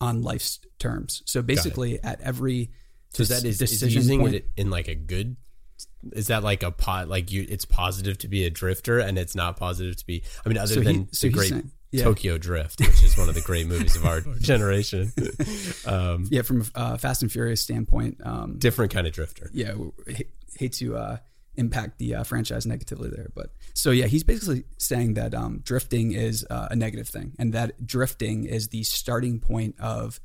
on 0.00 0.22
life's 0.22 0.58
terms. 0.78 1.22
So 1.26 1.42
basically, 1.42 2.02
at 2.02 2.18
every 2.22 2.70
so 3.10 3.24
that 3.24 3.44
is, 3.44 3.60
is 3.60 3.94
using 3.94 4.20
point, 4.20 4.36
it 4.36 4.48
in 4.56 4.70
like 4.70 4.88
a 4.88 4.94
good 4.94 5.36
is 6.14 6.28
that 6.28 6.42
like 6.42 6.62
a 6.62 6.70
pot 6.70 7.08
like 7.08 7.30
you 7.30 7.44
it's 7.46 7.66
positive 7.66 8.16
to 8.18 8.28
be 8.28 8.46
a 8.46 8.50
drifter 8.50 9.00
and 9.00 9.18
it's 9.18 9.34
not 9.34 9.58
positive 9.58 9.96
to 9.96 10.06
be 10.06 10.22
i 10.44 10.48
mean 10.48 10.56
other 10.56 10.74
so 10.74 10.80
than 10.80 10.94
he, 10.94 11.08
so 11.12 11.26
the 11.26 11.32
great 11.32 11.48
saying, 11.50 11.70
yeah. 11.92 12.04
tokyo 12.04 12.38
drift 12.38 12.80
which 12.80 13.02
is 13.02 13.18
one 13.18 13.28
of 13.28 13.34
the 13.34 13.40
great 13.40 13.66
movies 13.66 13.96
of 13.96 14.04
our 14.06 14.20
generation 14.40 15.12
um, 15.86 16.26
yeah 16.30 16.42
from 16.42 16.64
a 16.74 16.96
fast 16.96 17.22
and 17.22 17.30
furious 17.30 17.60
standpoint 17.60 18.18
um, 18.24 18.56
different 18.58 18.92
kind 18.92 19.06
of 19.06 19.12
drifter 19.12 19.50
yeah 19.52 19.74
hate 20.56 20.72
to 20.72 20.96
uh, 20.96 21.16
impact 21.56 21.98
the 21.98 22.14
uh, 22.14 22.24
franchise 22.24 22.66
negatively 22.66 23.08
there 23.08 23.30
but 23.34 23.50
so 23.74 23.90
yeah 23.90 24.06
he's 24.06 24.24
basically 24.24 24.64
saying 24.78 25.14
that 25.14 25.34
um, 25.34 25.60
drifting 25.62 26.12
is 26.12 26.46
uh, 26.50 26.68
a 26.70 26.76
negative 26.76 27.08
thing 27.08 27.32
and 27.38 27.52
that 27.52 27.86
drifting 27.86 28.44
is 28.44 28.68
the 28.68 28.82
starting 28.82 29.38
point 29.38 29.74
of 29.78 30.20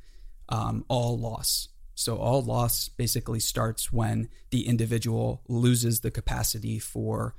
um, 0.48 0.84
all 0.88 1.18
loss 1.18 1.68
so 1.94 2.16
all 2.16 2.42
loss 2.42 2.88
basically 2.88 3.40
starts 3.40 3.92
when 3.92 4.30
the 4.50 4.66
individual 4.66 5.42
loses 5.48 6.00
the 6.00 6.10
capacity 6.10 6.78
for 6.78 7.34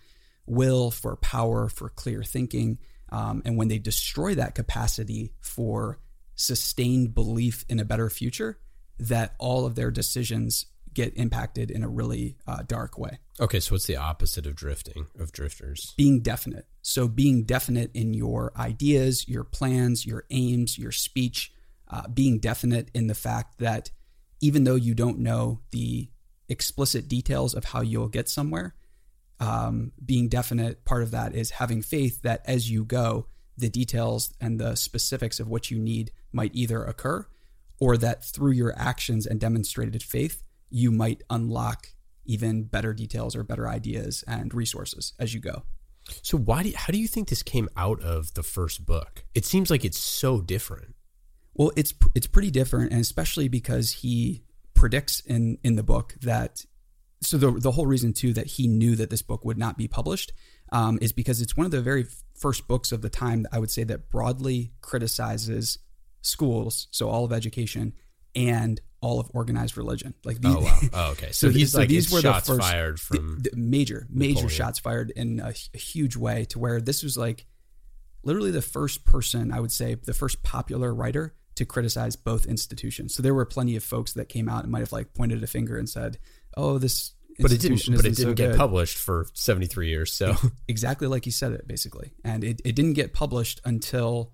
will, 0.45 0.91
for 0.91 1.15
power, 1.15 1.69
for 1.69 1.89
clear 1.89 2.24
thinking. 2.24 2.77
Um, 3.10 3.41
and 3.45 3.57
when 3.57 3.69
they 3.69 3.79
destroy 3.79 4.36
that 4.36 4.55
capacity 4.55 5.33
for 5.39 6.00
sustained 6.36 7.13
belief 7.13 7.65
in 7.69 7.79
a 7.79 7.86
better 7.86 8.10
future, 8.10 8.60
that 9.00 9.33
all 9.39 9.65
of 9.65 9.75
their 9.75 9.91
decisions 9.91 10.67
get 10.93 11.15
impacted 11.17 11.71
in 11.71 11.83
a 11.83 11.89
really 11.89 12.38
uh, 12.48 12.63
dark 12.67 12.98
way. 12.98 13.19
Okay, 13.39 13.60
so 13.60 13.75
what's 13.75 13.86
the 13.86 13.98
opposite 13.98 14.45
of 14.45 14.55
drifting, 14.55 15.07
of 15.19 15.31
drifters? 15.31 15.93
Being 15.98 16.21
definite. 16.21 16.67
So 16.81 17.07
being 17.07 17.43
definite 17.43 17.91
in 17.93 18.13
your 18.13 18.51
ideas, 18.57 19.27
your 19.27 19.43
plans, 19.43 20.05
your 20.05 20.25
aims, 20.29 20.77
your 20.77 20.91
speech, 20.91 21.53
uh, 21.88 22.07
being 22.07 22.39
definite 22.39 22.89
in 22.93 23.07
the 23.07 23.15
fact 23.15 23.60
that 23.60 23.91
even 24.41 24.63
though 24.63 24.75
you 24.75 24.93
don't 24.93 25.19
know 25.19 25.62
the 25.71 26.10
explicit 26.50 27.07
details 27.07 27.53
of 27.53 27.65
how 27.65 27.81
you'll 27.81 28.07
get 28.07 28.27
somewhere, 28.27 28.75
um, 29.39 29.91
being 30.03 30.29
definite, 30.29 30.86
part 30.86 31.03
of 31.03 31.12
that 31.12 31.33
is 31.33 31.51
having 31.51 31.81
faith 31.81 32.21
that 32.21 32.41
as 32.45 32.69
you 32.69 32.86
go, 32.86 33.27
the 33.57 33.69
details 33.69 34.33
and 34.39 34.60
the 34.60 34.75
specifics 34.75 35.39
of 35.39 35.48
what 35.48 35.71
you 35.71 35.79
need 35.79 36.12
might 36.31 36.51
either 36.53 36.83
occur 36.83 37.25
or 37.79 37.98
that 37.98 38.24
through 38.24 38.51
your 38.51 38.74
actions 38.77 39.25
and 39.25 39.39
demonstrated 39.39 40.03
faith, 40.03 40.43
you 40.71 40.91
might 40.91 41.21
unlock 41.29 41.87
even 42.25 42.63
better 42.63 42.93
details 42.93 43.35
or 43.35 43.43
better 43.43 43.67
ideas 43.67 44.23
and 44.27 44.53
resources 44.53 45.13
as 45.19 45.33
you 45.33 45.39
go. 45.39 45.63
So 46.23 46.37
why 46.37 46.63
do 46.63 46.69
you, 46.69 46.75
how 46.77 46.91
do 46.91 46.97
you 46.97 47.07
think 47.07 47.29
this 47.29 47.43
came 47.43 47.69
out 47.77 48.01
of 48.01 48.33
the 48.33 48.43
first 48.43 48.85
book? 48.85 49.23
It 49.35 49.45
seems 49.45 49.69
like 49.69 49.85
it's 49.85 49.99
so 49.99 50.41
different. 50.41 50.95
Well, 51.53 51.71
it's 51.75 51.93
it's 52.15 52.27
pretty 52.27 52.49
different, 52.49 52.91
and 52.91 53.01
especially 53.01 53.47
because 53.47 53.91
he 53.91 54.43
predicts 54.73 55.19
in 55.19 55.57
in 55.63 55.75
the 55.75 55.83
book 55.83 56.15
that. 56.21 56.65
So 57.23 57.37
the 57.37 57.51
the 57.51 57.71
whole 57.71 57.85
reason 57.85 58.13
too 58.13 58.33
that 58.33 58.47
he 58.47 58.67
knew 58.67 58.95
that 58.95 59.11
this 59.11 59.21
book 59.21 59.45
would 59.45 59.57
not 59.57 59.77
be 59.77 59.87
published 59.87 60.33
um, 60.71 60.97
is 61.01 61.13
because 61.13 61.39
it's 61.39 61.55
one 61.55 61.65
of 61.65 61.71
the 61.71 61.81
very 61.81 62.07
first 62.35 62.67
books 62.67 62.91
of 62.91 63.03
the 63.03 63.09
time 63.09 63.45
I 63.51 63.59
would 63.59 63.69
say 63.69 63.83
that 63.83 64.09
broadly 64.09 64.71
criticizes 64.81 65.77
schools, 66.23 66.87
so 66.89 67.09
all 67.09 67.25
of 67.25 67.31
education 67.31 67.93
and 68.33 68.81
all 69.01 69.20
of 69.20 69.29
organized 69.34 69.77
religion. 69.77 70.13
Like 70.24 70.41
these, 70.41 70.55
oh 70.55 70.62
wow, 70.62 70.79
oh, 70.93 71.12
okay. 71.12 71.27
So, 71.31 71.48
so 71.48 71.50
he's 71.50 71.72
so 71.74 71.79
like 71.79 71.89
these 71.89 72.12
were 72.12 72.22
shots 72.22 72.48
the 72.48 72.53
first, 72.53 72.67
fired 72.70 73.00
from 73.00 73.39
the, 73.41 73.50
the 73.50 73.58
major 73.58 74.08
major 74.10 74.34
Napoleon. 74.34 74.50
shots 74.50 74.79
fired 74.79 75.12
in 75.15 75.39
a, 75.39 75.53
a, 75.74 75.77
huge 75.77 76.15
way 76.15 76.46
to 76.46 76.60
where 76.60 76.79
this 76.79 77.03
was 77.03 77.17
like 77.17 77.46
literally 78.24 78.51
the 78.51 78.62
first 78.62 79.05
person 79.05 79.51
I 79.51 79.60
would 79.60 79.72
say 79.72 79.96
the 79.96 80.13
first 80.13 80.43
popular 80.43 80.93
writer 80.93 81.36
to 81.55 81.65
criticize 81.65 82.15
both 82.15 82.46
institutions. 82.46 83.13
So 83.13 83.22
there 83.22 83.34
were 83.34 83.46
plenty 83.46 83.75
of 83.75 83.84
folks 83.84 84.13
that 84.13 84.29
came 84.29 84.48
out 84.48 84.63
and 84.63 84.72
might 84.72 84.79
have 84.79 84.91
like 84.91 85.13
pointed 85.13 85.43
a 85.43 85.48
finger 85.48 85.77
and 85.77 85.89
said, 85.89 86.17
"Oh, 86.55 86.77
this." 86.77 87.12
But 87.39 87.51
it 87.51 87.62
didn't. 87.62 87.84
But 87.88 88.05
it 88.05 88.15
didn't 88.15 88.17
so 88.17 88.34
get 88.34 88.58
published 88.58 88.98
for 88.98 89.25
seventy 89.34 89.65
three 89.65 89.89
years. 89.89 90.13
So 90.13 90.36
exactly 90.67 91.08
like 91.08 91.25
you 91.25 91.31
said 91.31 91.53
it, 91.53 91.67
basically, 91.67 92.13
and 92.24 92.43
it, 92.43 92.62
it 92.63 92.75
didn't 92.75 92.93
get 92.93 93.13
published 93.13 93.62
until 93.65 94.34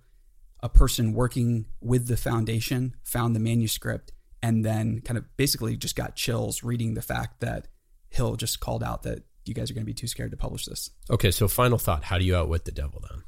a 0.62 0.70
person 0.70 1.14
working 1.14 1.66
with 1.80 2.08
the 2.08 2.18
foundation 2.18 2.96
found 3.04 3.36
the 3.36 3.40
manuscript 3.40 4.12
and 4.41 4.63
then 4.63 5.01
kind 5.01 5.17
of 5.17 5.25
basically 5.38 5.77
just 5.77 5.96
got 5.96 6.15
chills 6.15 6.63
reading 6.63 6.94
the 6.94 7.01
fact 7.01 7.41
that 7.41 7.67
Hill 8.10 8.36
just 8.36 8.60
called 8.60 8.84
out 8.84 9.03
that 9.03 9.24
you 9.46 9.53
guys 9.53 9.72
are 9.72 9.74
going 9.74 9.84
to 9.84 9.86
be 9.86 9.94
too 9.94 10.08
scared 10.08 10.32
to 10.32 10.38
publish 10.38 10.65
this. 10.65 10.89
Okay, 11.10 11.32
so 11.32 11.48
final 11.48 11.77
thought: 11.77 12.03
How 12.03 12.17
do 12.17 12.25
you 12.25 12.36
outwit 12.36 12.65
the 12.65 12.72
devil 12.72 13.03
then? 13.10 13.24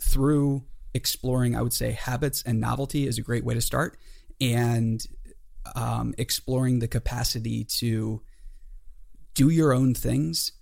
Through 0.00 0.64
exploring, 0.94 1.56
I 1.56 1.62
would 1.62 1.72
say, 1.72 1.92
habits 1.92 2.42
and 2.42 2.60
novelty 2.60 3.06
is 3.06 3.18
a 3.18 3.22
great 3.22 3.44
way 3.44 3.54
to 3.54 3.60
start, 3.60 3.98
and 4.40 5.04
um, 5.74 6.14
exploring 6.18 6.78
the 6.78 6.88
capacity 6.88 7.64
to 7.64 8.22
do 9.34 9.50
your 9.50 9.72
own 9.72 9.94
things 9.94 10.52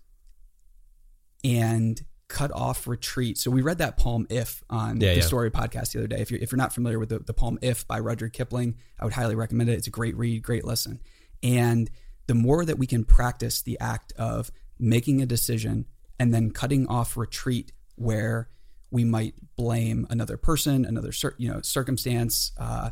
and 1.45 2.05
cut 2.29 2.51
off 2.53 2.87
retreat. 2.87 3.39
So 3.39 3.51
we 3.51 3.63
read 3.63 3.79
that 3.79 3.97
poem 3.97 4.27
"If" 4.31 4.63
on 4.69 5.01
yeah, 5.01 5.11
the 5.11 5.21
yeah. 5.21 5.27
Story 5.27 5.51
podcast 5.51 5.93
the 5.93 6.01
other 6.01 6.09
day. 6.09 6.21
If 6.21 6.31
you're 6.31 6.41
if 6.41 6.53
you're 6.53 6.59
not 6.59 6.73
familiar 6.73 6.99
with 6.99 7.11
the, 7.11 7.19
the 7.21 7.35
poem 7.35 7.59
"If" 7.63 7.87
by 7.87 7.99
Rudyard 7.99 8.33
Kipling, 8.33 8.77
I 8.99 9.05
would 9.05 9.15
highly 9.15 9.35
recommend 9.35 9.71
it. 9.71 9.75
It's 9.75 9.87
a 9.87 9.91
great 9.91 10.17
read, 10.17 10.43
great 10.43 10.65
lesson. 10.65 11.01
And 11.43 11.91
the 12.27 12.35
more 12.35 12.65
that 12.65 12.79
we 12.79 12.87
can 12.87 13.05
practice 13.05 13.63
the 13.63 13.79
act 13.81 14.13
of 14.17 14.51
making 14.79 15.23
a 15.23 15.27
decision 15.27 15.87
and 16.19 16.33
then 16.35 16.51
cutting 16.51 16.87
off 16.89 17.17
retreat 17.17 17.73
where 17.97 18.49
we 18.91 19.05
might 19.05 19.35
blame 19.57 20.07
another 20.11 20.37
person, 20.37 20.85
another 20.85 21.13
you 21.39 21.51
know 21.51 21.61
circumstance, 21.63 22.53
uh, 22.59 22.91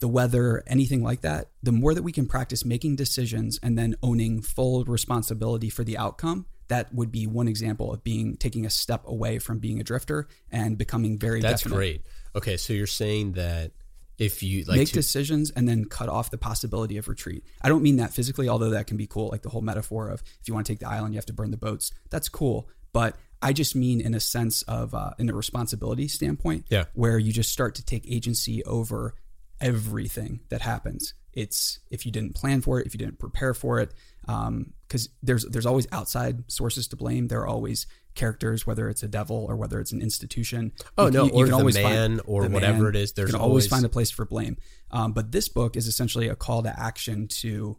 the 0.00 0.08
weather, 0.08 0.62
anything 0.66 1.02
like 1.02 1.20
that. 1.22 1.50
The 1.62 1.72
more 1.72 1.94
that 1.94 2.02
we 2.02 2.12
can 2.12 2.26
practice 2.26 2.64
making 2.64 2.96
decisions 2.96 3.58
and 3.62 3.78
then 3.78 3.94
owning 4.02 4.42
full 4.42 4.84
responsibility 4.84 5.70
for 5.70 5.84
the 5.84 5.96
outcome, 5.96 6.46
that 6.72 6.92
would 6.94 7.12
be 7.12 7.26
one 7.26 7.48
example 7.48 7.92
of 7.92 8.02
being 8.02 8.36
taking 8.36 8.66
a 8.66 8.70
step 8.70 9.02
away 9.06 9.38
from 9.38 9.58
being 9.58 9.78
a 9.80 9.84
drifter 9.84 10.26
and 10.50 10.76
becoming 10.78 11.18
very. 11.18 11.40
That's 11.40 11.62
definite. 11.62 11.76
great. 11.76 12.02
Okay, 12.34 12.56
so 12.56 12.72
you're 12.72 12.86
saying 12.86 13.32
that 13.32 13.72
if 14.18 14.42
you 14.42 14.64
like 14.64 14.78
make 14.78 14.88
to, 14.88 14.94
decisions 14.94 15.50
and 15.50 15.68
then 15.68 15.84
cut 15.84 16.08
off 16.08 16.30
the 16.30 16.38
possibility 16.38 16.96
of 16.96 17.08
retreat. 17.08 17.44
I 17.60 17.68
don't 17.68 17.82
mean 17.82 17.96
that 17.96 18.12
physically, 18.12 18.48
although 18.48 18.70
that 18.70 18.86
can 18.86 18.96
be 18.96 19.06
cool. 19.06 19.28
Like 19.28 19.42
the 19.42 19.48
whole 19.50 19.62
metaphor 19.62 20.08
of 20.08 20.22
if 20.40 20.48
you 20.48 20.54
want 20.54 20.66
to 20.66 20.72
take 20.72 20.80
the 20.80 20.88
island, 20.88 21.12
you 21.14 21.18
have 21.18 21.26
to 21.26 21.32
burn 21.32 21.50
the 21.50 21.56
boats. 21.56 21.92
That's 22.10 22.28
cool, 22.28 22.68
but 22.92 23.16
I 23.40 23.52
just 23.52 23.74
mean 23.74 24.00
in 24.00 24.14
a 24.14 24.20
sense 24.20 24.62
of 24.62 24.94
uh, 24.94 25.10
in 25.18 25.28
a 25.28 25.34
responsibility 25.34 26.08
standpoint, 26.08 26.66
Yeah. 26.70 26.84
where 26.94 27.18
you 27.18 27.32
just 27.32 27.50
start 27.52 27.74
to 27.76 27.84
take 27.84 28.04
agency 28.10 28.64
over 28.64 29.14
everything 29.60 30.40
that 30.48 30.60
happens. 30.62 31.14
It's 31.34 31.78
if 31.90 32.04
you 32.06 32.12
didn't 32.12 32.34
plan 32.34 32.60
for 32.60 32.80
it, 32.80 32.86
if 32.86 32.94
you 32.94 32.98
didn't 32.98 33.18
prepare 33.18 33.54
for 33.54 33.78
it, 33.80 33.92
because 34.26 35.08
there's 35.22 35.44
there's 35.46 35.66
always 35.66 35.86
outside 35.92 36.44
sources 36.50 36.88
to 36.88 36.96
blame. 36.96 37.28
There 37.28 37.40
are 37.40 37.46
always 37.46 37.86
characters, 38.14 38.66
whether 38.66 38.90
it's 38.90 39.02
a 39.02 39.08
devil 39.08 39.46
or 39.48 39.56
whether 39.56 39.80
it's 39.80 39.92
an 39.92 40.02
institution. 40.02 40.72
Oh, 40.98 41.06
You- 41.06 41.10
no, 41.12 41.24
you- 41.24 41.30
you 41.30 41.36
or 41.36 41.44
can 41.44 41.50
the 41.52 41.56
always 41.58 41.74
man 41.76 42.20
or 42.26 42.42
the 42.42 42.50
whatever 42.50 42.90
it 42.90 42.96
is, 42.96 43.12
there's 43.12 43.30
you 43.30 43.32
can 43.34 43.40
always 43.40 43.64
always- 43.64 43.66
find 43.68 43.84
a 43.86 43.88
place 43.88 44.10
for 44.10 44.26
blame. 44.26 44.58
Um, 44.90 45.12
but 45.12 45.32
this 45.32 45.48
book 45.48 45.76
is 45.76 45.86
essentially 45.86 46.28
a 46.28 46.36
call 46.36 46.62
to 46.64 46.78
action 46.78 47.26
to 47.28 47.78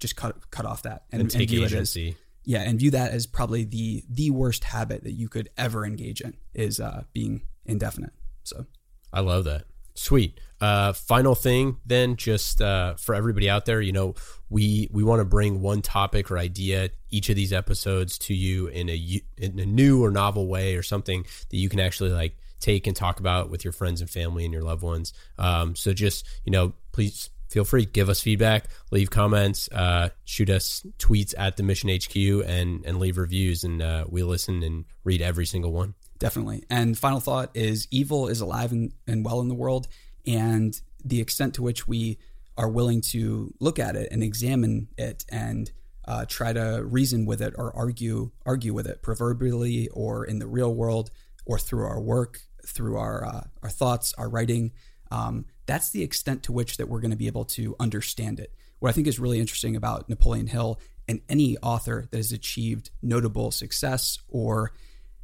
just 0.00 0.16
cut 0.16 0.50
cut 0.50 0.64
off 0.64 0.82
that 0.82 1.04
and 1.12 1.30
take 1.30 1.50
view 1.50 1.64
it 1.64 1.72
as 1.72 1.96
yeah, 2.44 2.62
and 2.62 2.78
view 2.78 2.92
that 2.92 3.10
as 3.12 3.26
probably 3.26 3.64
the 3.64 4.04
the 4.08 4.30
worst 4.30 4.64
habit 4.64 5.04
that 5.04 5.12
you 5.12 5.28
could 5.28 5.50
ever 5.58 5.84
engage 5.84 6.20
in 6.22 6.34
is 6.54 6.80
uh, 6.80 7.04
being 7.12 7.42
indefinite. 7.66 8.12
So 8.44 8.64
I 9.12 9.20
love 9.20 9.44
that. 9.44 9.64
Sweet. 9.96 10.38
Uh, 10.60 10.92
final 10.92 11.34
thing, 11.34 11.78
then, 11.84 12.16
just 12.16 12.60
uh, 12.62 12.94
for 12.94 13.14
everybody 13.14 13.48
out 13.48 13.66
there, 13.66 13.80
you 13.80 13.92
know, 13.92 14.14
we 14.48 14.88
we 14.90 15.02
want 15.02 15.20
to 15.20 15.24
bring 15.24 15.60
one 15.60 15.82
topic 15.82 16.30
or 16.30 16.38
idea 16.38 16.90
each 17.10 17.28
of 17.28 17.36
these 17.36 17.52
episodes 17.52 18.16
to 18.18 18.34
you 18.34 18.68
in 18.68 18.88
a 18.88 19.20
in 19.36 19.58
a 19.58 19.66
new 19.66 20.02
or 20.02 20.10
novel 20.10 20.46
way 20.48 20.76
or 20.76 20.82
something 20.82 21.26
that 21.50 21.56
you 21.56 21.68
can 21.68 21.80
actually 21.80 22.10
like 22.10 22.36
take 22.58 22.86
and 22.86 22.96
talk 22.96 23.20
about 23.20 23.50
with 23.50 23.64
your 23.64 23.72
friends 23.72 24.00
and 24.00 24.08
family 24.08 24.44
and 24.44 24.52
your 24.52 24.62
loved 24.62 24.82
ones. 24.82 25.12
Um, 25.38 25.74
so 25.74 25.92
just 25.92 26.26
you 26.44 26.52
know, 26.52 26.72
please 26.92 27.28
feel 27.48 27.64
free 27.64 27.84
give 27.84 28.08
us 28.08 28.20
feedback, 28.20 28.68
leave 28.90 29.10
comments, 29.10 29.68
uh, 29.72 30.08
shoot 30.24 30.48
us 30.48 30.86
tweets 30.98 31.34
at 31.36 31.56
the 31.56 31.62
Mission 31.62 31.90
HQ, 31.90 32.16
and 32.46 32.84
and 32.84 32.98
leave 32.98 33.18
reviews, 33.18 33.62
and 33.62 33.82
uh, 33.82 34.04
we 34.08 34.22
listen 34.22 34.62
and 34.62 34.86
read 35.04 35.20
every 35.20 35.46
single 35.46 35.72
one. 35.72 35.94
Definitely. 36.18 36.64
And 36.70 36.96
final 36.96 37.20
thought 37.20 37.50
is 37.54 37.88
evil 37.90 38.28
is 38.28 38.40
alive 38.40 38.72
and, 38.72 38.92
and 39.06 39.24
well 39.24 39.40
in 39.40 39.48
the 39.48 39.54
world, 39.54 39.88
and 40.26 40.78
the 41.04 41.20
extent 41.20 41.54
to 41.54 41.62
which 41.62 41.86
we 41.86 42.18
are 42.58 42.68
willing 42.68 43.00
to 43.00 43.52
look 43.60 43.78
at 43.78 43.96
it 43.96 44.08
and 44.10 44.22
examine 44.22 44.88
it 44.96 45.24
and 45.28 45.70
uh, 46.06 46.24
try 46.26 46.52
to 46.52 46.82
reason 46.84 47.26
with 47.26 47.42
it 47.42 47.54
or 47.58 47.74
argue 47.76 48.30
argue 48.44 48.72
with 48.72 48.86
it, 48.86 49.02
proverbially 49.02 49.88
or 49.88 50.24
in 50.24 50.38
the 50.38 50.46
real 50.46 50.74
world 50.74 51.10
or 51.44 51.58
through 51.58 51.84
our 51.84 52.00
work, 52.00 52.40
through 52.66 52.96
our 52.96 53.24
uh, 53.24 53.44
our 53.62 53.70
thoughts, 53.70 54.14
our 54.16 54.28
writing. 54.28 54.72
Um, 55.10 55.46
that's 55.66 55.90
the 55.90 56.02
extent 56.02 56.42
to 56.44 56.52
which 56.52 56.76
that 56.76 56.88
we're 56.88 57.00
going 57.00 57.10
to 57.10 57.16
be 57.16 57.26
able 57.26 57.44
to 57.44 57.76
understand 57.78 58.40
it. 58.40 58.52
What 58.78 58.88
I 58.88 58.92
think 58.92 59.06
is 59.06 59.18
really 59.18 59.40
interesting 59.40 59.76
about 59.76 60.08
Napoleon 60.08 60.48
Hill 60.48 60.80
and 61.08 61.20
any 61.28 61.56
author 61.58 62.06
that 62.10 62.16
has 62.16 62.32
achieved 62.32 62.90
notable 63.02 63.50
success 63.50 64.18
or 64.28 64.72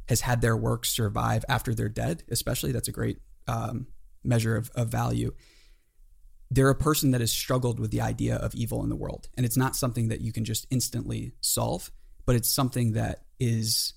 has 0.07 0.21
had 0.21 0.41
their 0.41 0.57
work 0.57 0.85
survive 0.85 1.45
after 1.47 1.73
they're 1.73 1.89
dead, 1.89 2.23
especially 2.29 2.71
that's 2.71 2.87
a 2.87 2.93
great 2.93 3.19
um, 3.47 3.87
measure 4.23 4.55
of, 4.55 4.69
of 4.75 4.89
value. 4.89 5.33
They're 6.51 6.69
a 6.69 6.75
person 6.75 7.11
that 7.11 7.21
has 7.21 7.31
struggled 7.31 7.79
with 7.79 7.91
the 7.91 8.01
idea 8.01 8.35
of 8.35 8.53
evil 8.53 8.83
in 8.83 8.89
the 8.89 8.95
world. 8.95 9.27
And 9.35 9.45
it's 9.45 9.57
not 9.57 9.75
something 9.75 10.09
that 10.09 10.21
you 10.21 10.31
can 10.31 10.45
just 10.45 10.67
instantly 10.69 11.33
solve, 11.41 11.91
but 12.25 12.35
it's 12.35 12.49
something 12.49 12.93
that 12.93 13.23
is 13.39 13.93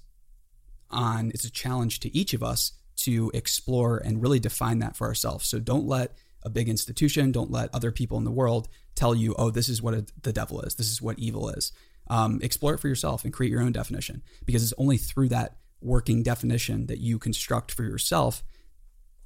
on, 0.90 1.30
it's 1.34 1.44
a 1.44 1.50
challenge 1.50 2.00
to 2.00 2.16
each 2.16 2.32
of 2.32 2.42
us 2.42 2.72
to 2.96 3.30
explore 3.34 3.98
and 3.98 4.22
really 4.22 4.40
define 4.40 4.78
that 4.78 4.96
for 4.96 5.06
ourselves. 5.06 5.46
So 5.46 5.58
don't 5.58 5.86
let 5.86 6.16
a 6.42 6.48
big 6.48 6.68
institution, 6.68 7.32
don't 7.32 7.50
let 7.50 7.74
other 7.74 7.90
people 7.90 8.16
in 8.18 8.24
the 8.24 8.30
world 8.30 8.68
tell 8.94 9.14
you, 9.14 9.34
oh, 9.38 9.50
this 9.50 9.68
is 9.68 9.82
what 9.82 9.94
a, 9.94 10.06
the 10.22 10.32
devil 10.32 10.62
is, 10.62 10.76
this 10.76 10.90
is 10.90 11.02
what 11.02 11.18
evil 11.18 11.50
is. 11.50 11.72
Um, 12.08 12.38
explore 12.42 12.72
it 12.74 12.78
for 12.78 12.88
yourself 12.88 13.24
and 13.24 13.32
create 13.32 13.50
your 13.50 13.60
own 13.60 13.72
definition 13.72 14.22
because 14.44 14.62
it's 14.62 14.72
only 14.78 14.96
through 14.96 15.28
that 15.30 15.56
working 15.80 16.22
definition 16.22 16.86
that 16.86 16.98
you 16.98 17.18
construct 17.18 17.70
for 17.70 17.84
yourself 17.84 18.42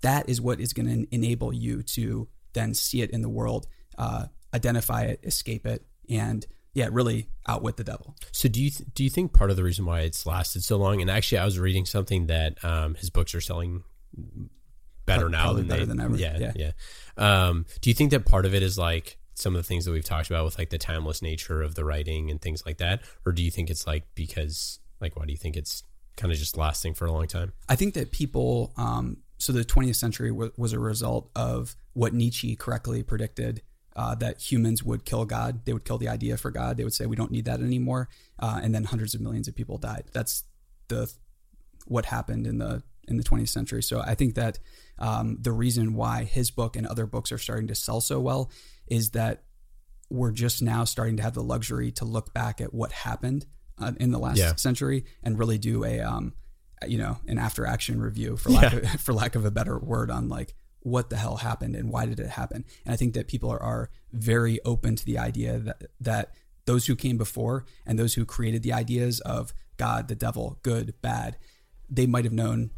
that 0.02 0.28
is 0.28 0.40
what 0.40 0.60
is 0.60 0.72
going 0.72 0.86
to 0.86 1.14
enable 1.14 1.52
you 1.52 1.82
to 1.82 2.28
then 2.52 2.74
see 2.74 3.02
it 3.02 3.10
in 3.10 3.22
the 3.22 3.28
world, 3.28 3.66
uh, 3.98 4.26
identify 4.54 5.02
it, 5.02 5.20
escape 5.22 5.66
it, 5.66 5.84
and 6.08 6.46
yeah, 6.72 6.88
really 6.90 7.28
outwit 7.48 7.76
the 7.76 7.84
devil. 7.84 8.14
So 8.32 8.48
do 8.48 8.62
you 8.62 8.70
th- 8.70 8.88
do 8.94 9.04
you 9.04 9.10
think 9.10 9.32
part 9.32 9.50
of 9.50 9.56
the 9.56 9.64
reason 9.64 9.84
why 9.84 10.00
it's 10.00 10.24
lasted 10.24 10.64
so 10.64 10.76
long? 10.76 11.00
And 11.00 11.10
actually, 11.10 11.38
I 11.38 11.44
was 11.44 11.58
reading 11.58 11.84
something 11.84 12.26
that 12.26 12.64
um, 12.64 12.94
his 12.94 13.10
books 13.10 13.34
are 13.34 13.40
selling 13.40 13.82
better 15.04 15.28
now 15.28 15.52
than 15.52 15.66
better 15.66 15.80
they, 15.80 15.86
than 15.86 16.00
ever. 16.00 16.16
Yeah, 16.16 16.38
yeah. 16.38 16.52
Yeah. 16.56 16.72
Um, 17.16 17.66
do 17.80 17.90
you 17.90 17.94
think 17.94 18.12
that 18.12 18.24
part 18.24 18.46
of 18.46 18.54
it 18.54 18.62
is 18.62 18.78
like 18.78 19.18
some 19.34 19.54
of 19.54 19.58
the 19.58 19.66
things 19.66 19.84
that 19.84 19.92
we've 19.92 20.04
talked 20.04 20.30
about 20.30 20.44
with 20.44 20.58
like 20.58 20.70
the 20.70 20.78
timeless 20.78 21.22
nature 21.22 21.62
of 21.62 21.74
the 21.74 21.84
writing 21.84 22.30
and 22.30 22.40
things 22.40 22.64
like 22.64 22.78
that, 22.78 23.02
or 23.26 23.32
do 23.32 23.42
you 23.42 23.50
think 23.50 23.68
it's 23.68 23.86
like 23.86 24.04
because 24.14 24.78
like 25.00 25.16
why 25.16 25.24
do 25.24 25.32
you 25.32 25.38
think 25.38 25.56
it's 25.56 25.82
kind 26.16 26.32
of 26.32 26.38
just 26.38 26.56
lasting 26.56 26.94
for 26.94 27.06
a 27.06 27.12
long 27.12 27.26
time? 27.26 27.52
I 27.68 27.76
think 27.76 27.94
that 27.94 28.10
people, 28.10 28.72
um, 28.76 29.18
so 29.38 29.52
the 29.52 29.64
20th 29.64 29.96
century 29.96 30.30
was, 30.30 30.50
was 30.56 30.72
a 30.72 30.78
result 30.78 31.30
of 31.34 31.76
what 31.92 32.12
Nietzsche 32.12 32.56
correctly 32.56 33.02
predicted 33.02 33.62
uh, 33.96 34.14
that 34.16 34.40
humans 34.40 34.82
would 34.84 35.04
kill 35.04 35.24
God. 35.24 35.64
They 35.64 35.72
would 35.72 35.84
kill 35.84 35.98
the 35.98 36.08
idea 36.08 36.36
for 36.36 36.50
God. 36.50 36.76
They 36.76 36.84
would 36.84 36.94
say 36.94 37.06
we 37.06 37.16
don't 37.16 37.30
need 37.30 37.44
that 37.46 37.60
anymore, 37.60 38.08
uh, 38.38 38.60
and 38.62 38.74
then 38.74 38.84
hundreds 38.84 39.14
of 39.14 39.20
millions 39.20 39.48
of 39.48 39.54
people 39.54 39.78
died. 39.78 40.04
That's 40.12 40.44
the 40.88 41.12
what 41.86 42.06
happened 42.06 42.46
in 42.46 42.58
the 42.58 42.82
in 43.08 43.16
the 43.16 43.24
20th 43.24 43.48
century. 43.48 43.82
So 43.82 44.00
I 44.00 44.14
think 44.14 44.36
that 44.36 44.58
um, 44.98 45.38
the 45.40 45.52
reason 45.52 45.94
why 45.94 46.24
his 46.24 46.50
book 46.50 46.76
and 46.76 46.86
other 46.86 47.06
books 47.06 47.32
are 47.32 47.38
starting 47.38 47.66
to 47.68 47.74
sell 47.74 48.00
so 48.00 48.20
well 48.20 48.50
is 48.86 49.10
that 49.10 49.42
we're 50.08 50.32
just 50.32 50.62
now 50.62 50.84
starting 50.84 51.16
to 51.16 51.22
have 51.22 51.34
the 51.34 51.42
luxury 51.42 51.90
to 51.92 52.04
look 52.04 52.32
back 52.32 52.60
at 52.60 52.72
what 52.72 52.92
happened 52.92 53.46
uh, 53.80 53.92
in 53.98 54.10
the 54.12 54.18
last 54.18 54.38
Yeah. 54.38 54.54
century 54.56 55.04
and 55.22 55.38
really 55.38 55.58
do 55.58 55.84
a 55.84 56.00
um, 56.00 56.34
you 56.86 56.98
know 56.98 57.18
an 57.26 57.38
after 57.38 57.66
action 57.66 58.00
review 58.00 58.36
for 58.36 58.50
lack 58.50 58.72
of, 58.72 58.88
for 59.00 59.12
lack 59.12 59.34
of 59.34 59.44
a 59.44 59.50
better 59.50 59.78
word 59.78 60.10
on 60.10 60.28
like 60.28 60.54
what 60.82 61.10
the 61.10 61.16
hell 61.16 61.36
happened 61.36 61.76
and 61.76 61.90
why 61.90 62.06
did 62.06 62.18
it 62.18 62.28
happen 62.30 62.64
and 62.86 62.92
i 62.94 62.96
think 62.96 63.12
that 63.12 63.28
people 63.28 63.50
are, 63.50 63.62
are 63.62 63.90
very 64.12 64.58
open 64.64 64.96
to 64.96 65.04
the 65.04 65.18
idea 65.18 65.58
that 65.58 65.82
that 66.00 66.34
those 66.64 66.86
who 66.86 66.96
came 66.96 67.18
before 67.18 67.66
and 67.84 67.98
those 67.98 68.14
who 68.14 68.24
created 68.24 68.62
the 68.62 68.72
ideas 68.72 69.20
of 69.20 69.52
god 69.76 70.08
the 70.08 70.14
devil 70.14 70.58
good 70.62 70.94
bad 71.02 71.36
they 71.90 72.06
might 72.06 72.24
have 72.24 72.32
known 72.32 72.70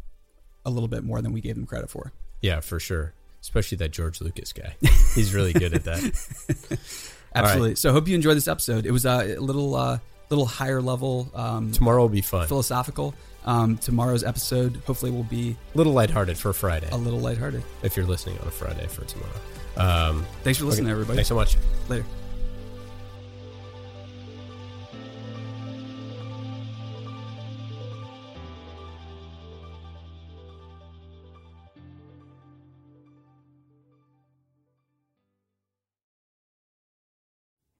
a 0.65 0.71
little 0.71 0.88
bit 0.88 1.05
more 1.05 1.23
than 1.23 1.33
we 1.33 1.41
gave 1.41 1.55
them 1.55 1.67
credit 1.67 1.91
for 1.91 2.12
Yeah, 2.41 2.61
for 2.61 2.81
sure. 2.81 3.15
Especially 3.41 3.77
that 3.79 3.91
George 3.91 4.21
Lucas 4.21 4.53
guy. 4.53 4.77
He's 5.15 5.35
really 5.35 5.53
good 5.53 5.75
at 5.75 5.85
that. 5.85 6.01
absolutely 7.35 7.75
so 7.77 7.88
i 7.91 7.93
hope 7.93 8.07
you 8.09 8.15
enjoyed 8.15 8.37
this 8.37 8.47
episode 8.49 8.85
it 8.85 8.91
was 8.91 9.07
uh, 9.07 9.25
a 9.37 9.41
little 9.41 9.75
uh 9.75 9.99
little 10.33 10.47
higher 10.47 10.81
level 10.81 11.31
um 11.35 11.71
Tomorrow 11.73 12.03
will 12.03 12.09
be 12.09 12.23
fun. 12.23 12.47
philosophical 12.49 13.14
um 13.45 13.77
tomorrow's 13.79 14.25
episode 14.25 14.81
hopefully 14.87 15.11
will 15.12 15.25
be 15.38 15.57
A 15.75 15.79
little 15.79 15.92
lighthearted 15.92 16.37
for 16.38 16.53
Friday. 16.53 16.88
a 16.92 16.97
little 16.97 17.21
lighthearted 17.21 17.62
If 17.83 17.97
you're 17.97 18.07
listening 18.07 18.38
on 18.40 18.47
a 18.49 18.51
Friday 18.51 18.87
for 18.87 19.05
tomorrow. 19.05 19.40
Um, 19.77 20.25
thanks 20.45 20.59
for 20.59 20.66
listening 20.66 20.87
okay, 20.87 20.92
everybody 20.92 21.16
Thanks 21.16 21.29
so 21.29 21.35
much. 21.35 21.57
later 21.88 22.05